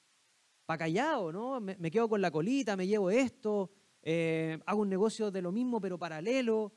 [0.65, 1.59] pa' callado, ¿no?
[1.59, 3.69] Me, quedo con la colita, me llevo esto,
[4.01, 6.73] eh, hago un negocio de lo mismo pero paralelo.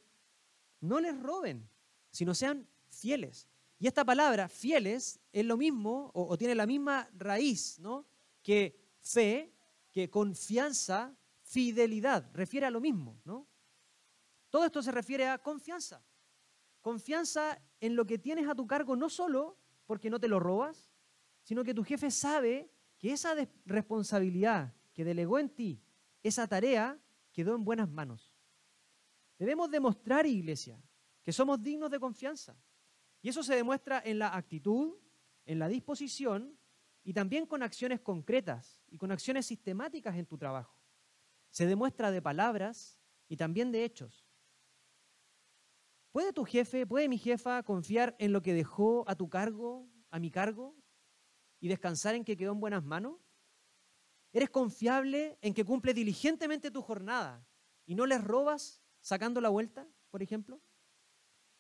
[0.81, 1.69] No les roben,
[2.11, 3.47] sino sean fieles.
[3.79, 8.07] Y esta palabra, fieles, es lo mismo o, o tiene la misma raíz, ¿no?
[8.43, 9.55] Que fe,
[9.93, 13.47] que confianza, fidelidad, refiere a lo mismo, ¿no?
[14.51, 16.05] Todo esto se refiere a confianza.
[16.83, 19.57] Confianza en lo que tienes a tu cargo no solo
[19.87, 20.93] porque no te lo robas,
[21.43, 25.83] sino que tu jefe sabe que esa responsabilidad que delegó en ti,
[26.23, 27.01] esa tarea,
[27.33, 28.35] quedó en buenas manos.
[29.39, 30.81] Debemos demostrar, iglesia,
[31.23, 32.57] que somos dignos de confianza.
[33.23, 34.95] Y eso se demuestra en la actitud,
[35.47, 36.59] en la disposición
[37.05, 40.77] y también con acciones concretas y con acciones sistemáticas en tu trabajo.
[41.51, 44.22] Se demuestra de palabras y también de hechos.
[46.13, 50.19] ¿Puede tu jefe, puede mi jefa confiar en lo que dejó a tu cargo, a
[50.19, 50.77] mi cargo,
[51.59, 53.19] y descansar en que quedó en buenas manos?
[54.35, 57.47] ¿Eres confiable en que cumple diligentemente tu jornada
[57.87, 60.61] y no les robas sacando la vuelta, por ejemplo?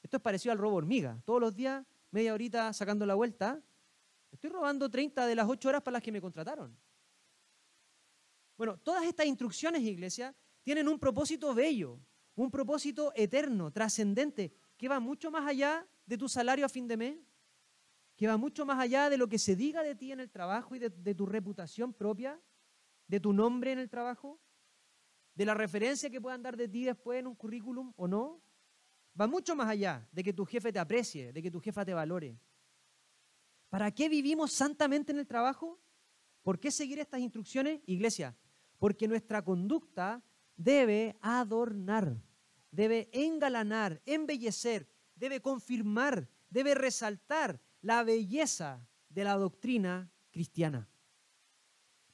[0.02, 1.22] Esto es parecido al robo hormiga.
[1.24, 3.62] Todos los días, media horita sacando la vuelta,
[4.30, 6.78] estoy robando 30 de las 8 horas para las que me contrataron.
[8.58, 11.98] Bueno, todas estas instrucciones, iglesia, tienen un propósito bello,
[12.42, 16.96] un propósito eterno, trascendente, que va mucho más allá de tu salario a fin de
[16.96, 17.16] mes,
[18.16, 20.74] que va mucho más allá de lo que se diga de ti en el trabajo
[20.74, 22.40] y de, tu reputación propia,
[23.06, 24.40] de tu nombre en el trabajo,
[25.34, 28.42] de la referencia que puedan dar de ti después en un currículum o no.
[29.18, 31.94] Va mucho más allá de que tu jefe te aprecie, de que tu jefa te
[31.94, 32.38] valore.
[33.70, 35.80] ¿Para qué vivimos santamente en el trabajo?
[36.42, 37.80] ¿Por qué seguir estas instrucciones?
[37.86, 38.36] Iglesia,
[38.78, 40.24] porque nuestra conducta
[40.56, 42.16] debe adornar,
[42.72, 50.88] debe engalanar, embellecer, debe confirmar, debe resaltar la belleza de la doctrina cristiana.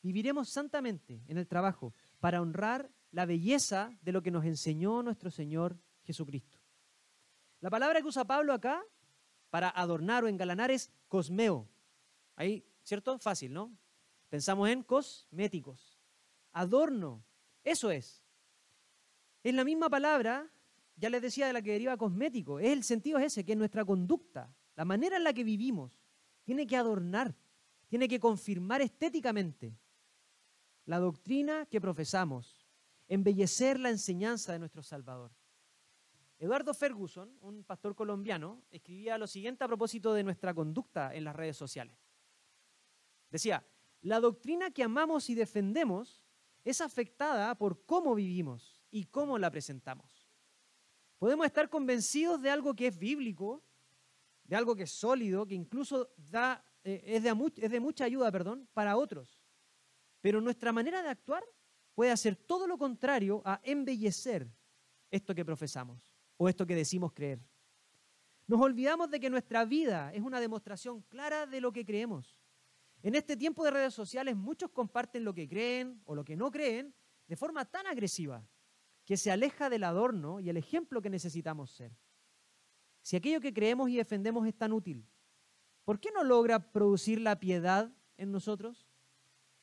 [0.03, 5.31] Viviremos santamente en el trabajo para honrar la belleza de lo que nos enseñó nuestro
[5.31, 6.59] Señor Jesucristo.
[7.61, 8.83] La palabra que usa Pablo acá
[9.51, 11.69] para adornar o engalanar es cosmeo.
[12.37, 13.19] Ahí, ¿cierto?
[13.19, 13.77] Fácil, ¿no?
[14.29, 15.99] Pensamos en cosméticos.
[16.53, 17.25] Adorno,
[17.65, 18.23] eso es.
[19.43, 20.51] Es la misma palabra,
[20.97, 22.59] ya les decía, de la que deriva cosmético.
[22.59, 25.93] Es el sentido ese, que nuestra conducta, la manera en la que vivimos,
[26.45, 27.37] tiene que adornar,
[27.89, 29.79] tiene que confirmar estéticamente
[30.87, 32.67] la doctrina que profesamos,
[33.09, 35.33] embellecer la enseñanza de nuestro Salvador.
[36.39, 41.35] Eduardo Ferguson, un pastor colombiano, escribía lo siguiente a propósito de nuestra conducta en las
[41.35, 41.99] redes sociales.
[43.31, 43.67] Decía,
[44.03, 46.25] la doctrina que amamos y defendemos
[46.65, 50.29] es afectada por cómo vivimos y cómo la presentamos.
[51.19, 53.65] Podemos estar convencidos de algo que es bíblico,
[54.45, 58.31] de algo que es sólido, que incluso da, eh, es, de, es de mucha ayuda
[58.31, 59.43] perdón, para otros.
[60.21, 61.45] Pero nuestra manera de actuar
[61.95, 64.49] puede hacer todo lo contrario a embellecer
[65.11, 66.15] esto que profesamos.
[66.41, 67.41] o esto que decimos creer.
[68.47, 72.39] Nos olvidamos de que nuestra vida es una demostración clara de lo que creemos.
[73.03, 76.51] En este tiempo de redes sociales muchos comparten lo que creen o lo que no
[76.53, 76.95] creen
[77.27, 78.49] de forma tan agresiva
[79.09, 81.97] que se aleja del adorno y el ejemplo que necesitamos ser.
[83.01, 85.09] Si aquello que creemos y defendemos es tan útil,
[85.87, 88.87] ¿por qué no logra producir la piedad en nosotros?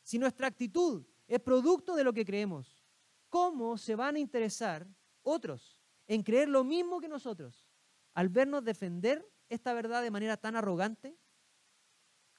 [0.02, 2.84] Si nuestra actitud es producto de lo que creemos,
[3.30, 4.88] ¿cómo se van a interesar
[5.22, 7.68] otros en creer lo mismo que nosotros
[8.16, 11.16] al vernos defender esta verdad de manera tan arrogante?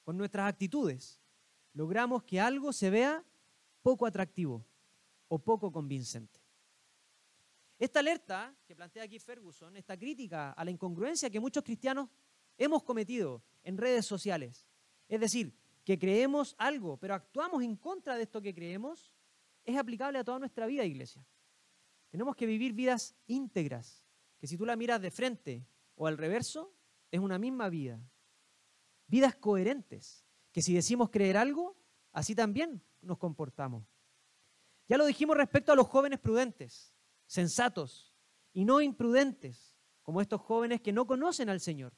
[0.03, 1.21] Con nuestras actitudes
[1.71, 3.23] logramos que algo se vea
[3.81, 4.67] poco atractivo
[5.29, 6.36] o poco convincente.
[7.79, 12.09] Esta alerta que plantea aquí Ferguson, esta crítica a la incongruencia que muchos cristianos
[12.57, 14.67] hemos cometido en redes sociales,
[15.07, 19.13] es decir, que creemos algo, pero actuamos en contra de esto que creemos,
[19.63, 21.25] es aplicable a toda nuestra vida, iglesia.
[22.09, 24.03] Tenemos que vivir vidas íntegras,
[24.39, 25.65] que si tú la miras de frente
[25.95, 26.73] o al reverso,
[27.11, 28.01] es una misma vida.
[29.07, 31.77] Vidas coherentes, que si decimos creer algo,
[32.11, 33.85] así también nos comportamos.
[34.89, 36.96] Ya lo dijimos respecto a los jóvenes prudentes,
[37.27, 38.13] sensatos
[38.53, 41.93] y no imprudentes, como estos jóvenes que no conocen al Señor.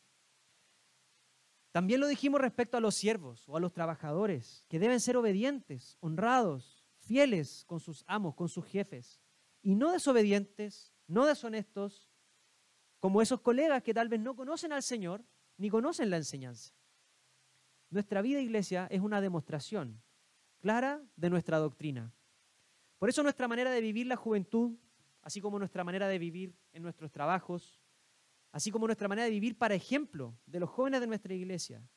[1.71, 5.97] También lo dijimos respecto a los siervos o a los trabajadores, que deben ser obedientes,
[5.99, 9.21] honrados, fieles con sus amos, con sus jefes,
[9.61, 12.09] y no desobedientes, no deshonestos,
[12.99, 15.23] como esos colegas que tal vez no conocen al Señor
[15.57, 16.73] ni conocen la enseñanza.
[17.89, 20.01] Nuestra vida, iglesia, es una demostración
[20.59, 22.13] clara de nuestra doctrina.
[22.97, 24.77] Por eso nuestra manera de vivir la juventud,
[25.22, 27.82] así como nuestra manera de vivir en nuestros trabajos,
[28.51, 31.88] así como nuestra manera de vivir para ejemplo de los jóvenes de nuestra iglesia,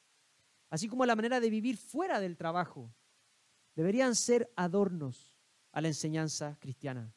[0.71, 2.95] así como la manera de vivir fuera del trabajo,
[3.75, 5.39] deberían ser adornos
[5.73, 7.15] a la enseñanza cristiana.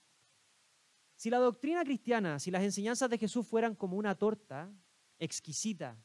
[1.15, 4.73] Si la doctrina cristiana, si las enseñanzas de Jesús fueran como una torta
[5.17, 5.97] exquisita,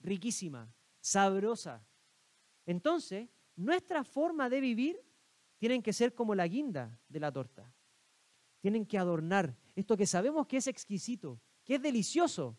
[0.00, 1.84] riquísima, sabrosa,
[2.64, 5.00] entonces nuestra forma de vivir
[5.58, 7.72] tienen que ser como la guinda de la torta.
[8.62, 12.56] Tienen que adornar esto que sabemos que es exquisito, que es delicioso.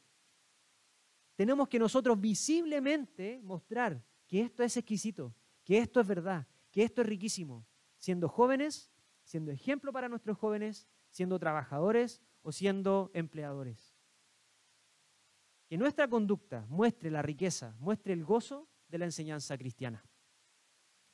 [1.38, 5.34] Tenemos que nosotros visiblemente mostrar que esto es exquisito,
[5.64, 7.66] que esto es verdad, que esto es riquísimo,
[8.00, 8.92] siendo jóvenes,
[9.24, 13.96] siendo ejemplo para nuestros jóvenes, siendo trabajadores o siendo empleadores.
[15.70, 20.06] Que nuestra conducta muestre la riqueza, muestre el gozo de la enseñanza cristiana.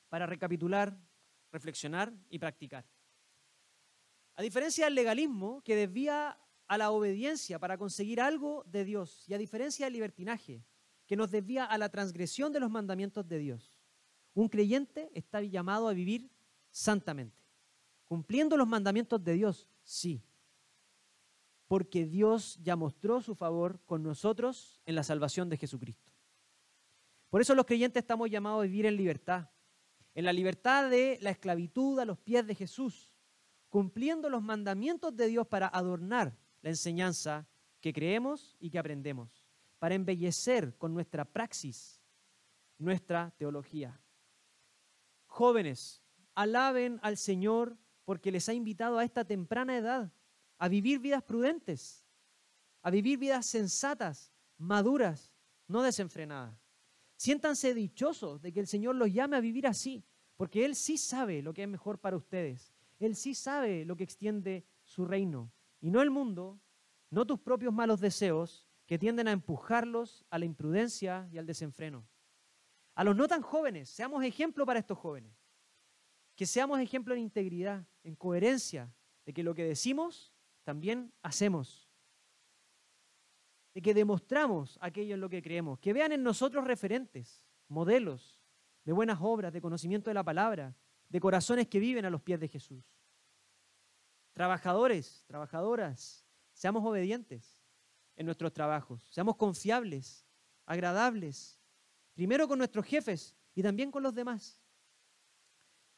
[0.10, 0.98] Para recapitular,
[1.52, 2.88] reflexionar y practicar.
[4.40, 9.34] A diferencia del legalismo que desvía a la obediencia para conseguir algo de Dios y
[9.34, 10.64] a diferencia del libertinaje
[11.08, 13.82] que nos desvía a la transgresión de los mandamientos de Dios,
[14.34, 16.32] un creyente está llamado a vivir
[16.72, 17.44] santamente,
[18.06, 20.24] cumpliendo los mandamientos de Dios, sí,
[21.68, 26.14] porque Dios ya mostró su favor con nosotros en la salvación de Jesucristo.
[27.30, 29.50] Por eso los creyentes estamos llamados a vivir en libertad,
[30.16, 33.09] en la libertad de la esclavitud a los pies de Jesús,
[33.70, 37.48] cumpliendo los mandamientos de Dios para adornar la enseñanza
[37.80, 39.46] que creemos y que aprendemos,
[39.78, 42.00] para embellecer con nuestra praxis
[42.78, 44.02] nuestra teología.
[45.28, 46.02] Jóvenes,
[46.34, 50.12] alaben al Señor porque les ha invitado a esta temprana edad
[50.58, 52.06] a vivir vidas prudentes,
[52.82, 55.32] a vivir vidas sensatas, maduras,
[55.68, 56.58] no desenfrenadas.
[57.16, 60.04] Siéntanse dichosos de que el Señor los llame a vivir así,
[60.38, 62.74] porque Él sí sabe lo que es mejor para ustedes.
[63.00, 65.52] Él sí sabe lo que extiende su reino.
[65.82, 66.60] Y no el mundo,
[67.10, 72.08] no tus propios malos deseos que tienden a empujarlos a la imprudencia y al desenfreno.
[72.96, 75.32] A los no tan jóvenes, seamos ejemplo para estos jóvenes.
[76.36, 78.94] Que seamos ejemplo en integridad, en coherencia,
[79.26, 80.34] de que lo que decimos
[80.64, 81.90] también hacemos.
[83.74, 85.80] De que demostramos aquello en lo que creemos.
[85.80, 88.42] Que vean en nosotros referentes, modelos
[88.84, 90.76] de buenas obras, de conocimiento de la palabra,
[91.10, 92.84] de corazones que viven a los pies de Jesús.
[94.34, 97.62] Trabajadores, trabajadoras, seamos obedientes
[98.16, 100.26] en nuestros trabajos, seamos confiables,
[100.66, 101.60] agradables,
[102.14, 104.62] primero con nuestros jefes y también con los demás.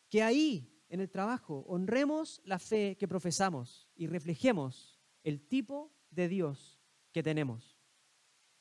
[0.10, 6.28] Que ahí, en el trabajo, honremos la fe que profesamos y reflejemos el tipo de
[6.28, 6.82] Dios
[7.12, 7.78] que tenemos.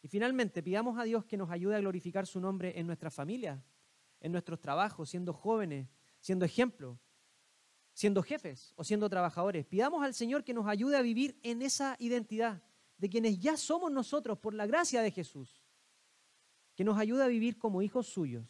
[0.03, 3.63] Y finalmente, pidamos a Dios que nos ayude a glorificar su nombre en nuestra familia,
[4.21, 5.89] en nuestros trabajos, siendo jóvenes,
[6.21, 6.99] siendo ejemplo,
[7.93, 9.67] siendo jefes o siendo trabajadores.
[9.67, 12.63] Pidamos al Señor que nos ayude a vivir en esa identidad
[12.97, 15.65] de quienes ya somos nosotros por la gracia de Jesús.
[16.75, 18.47] Que nos ayude a vivir como hijos suyos.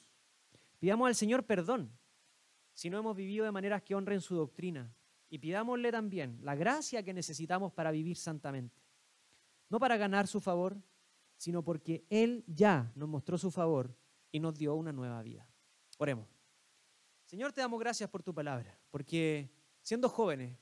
[0.78, 1.96] Pidamos al Señor perdón
[2.72, 4.94] si no hemos vivido de maneras que honren su doctrina.
[5.28, 8.80] Y pidámosle también la gracia que necesitamos para vivir santamente.
[9.68, 10.82] no para ganar su favor,
[11.36, 13.96] sino porque Él ya nos mostró su favor
[14.32, 15.46] y nos dio una nueva vida.
[15.98, 16.39] Oremos.
[17.30, 19.48] Señor, te damos gracias por tu palabra, porque
[19.82, 20.58] siendo jóvenes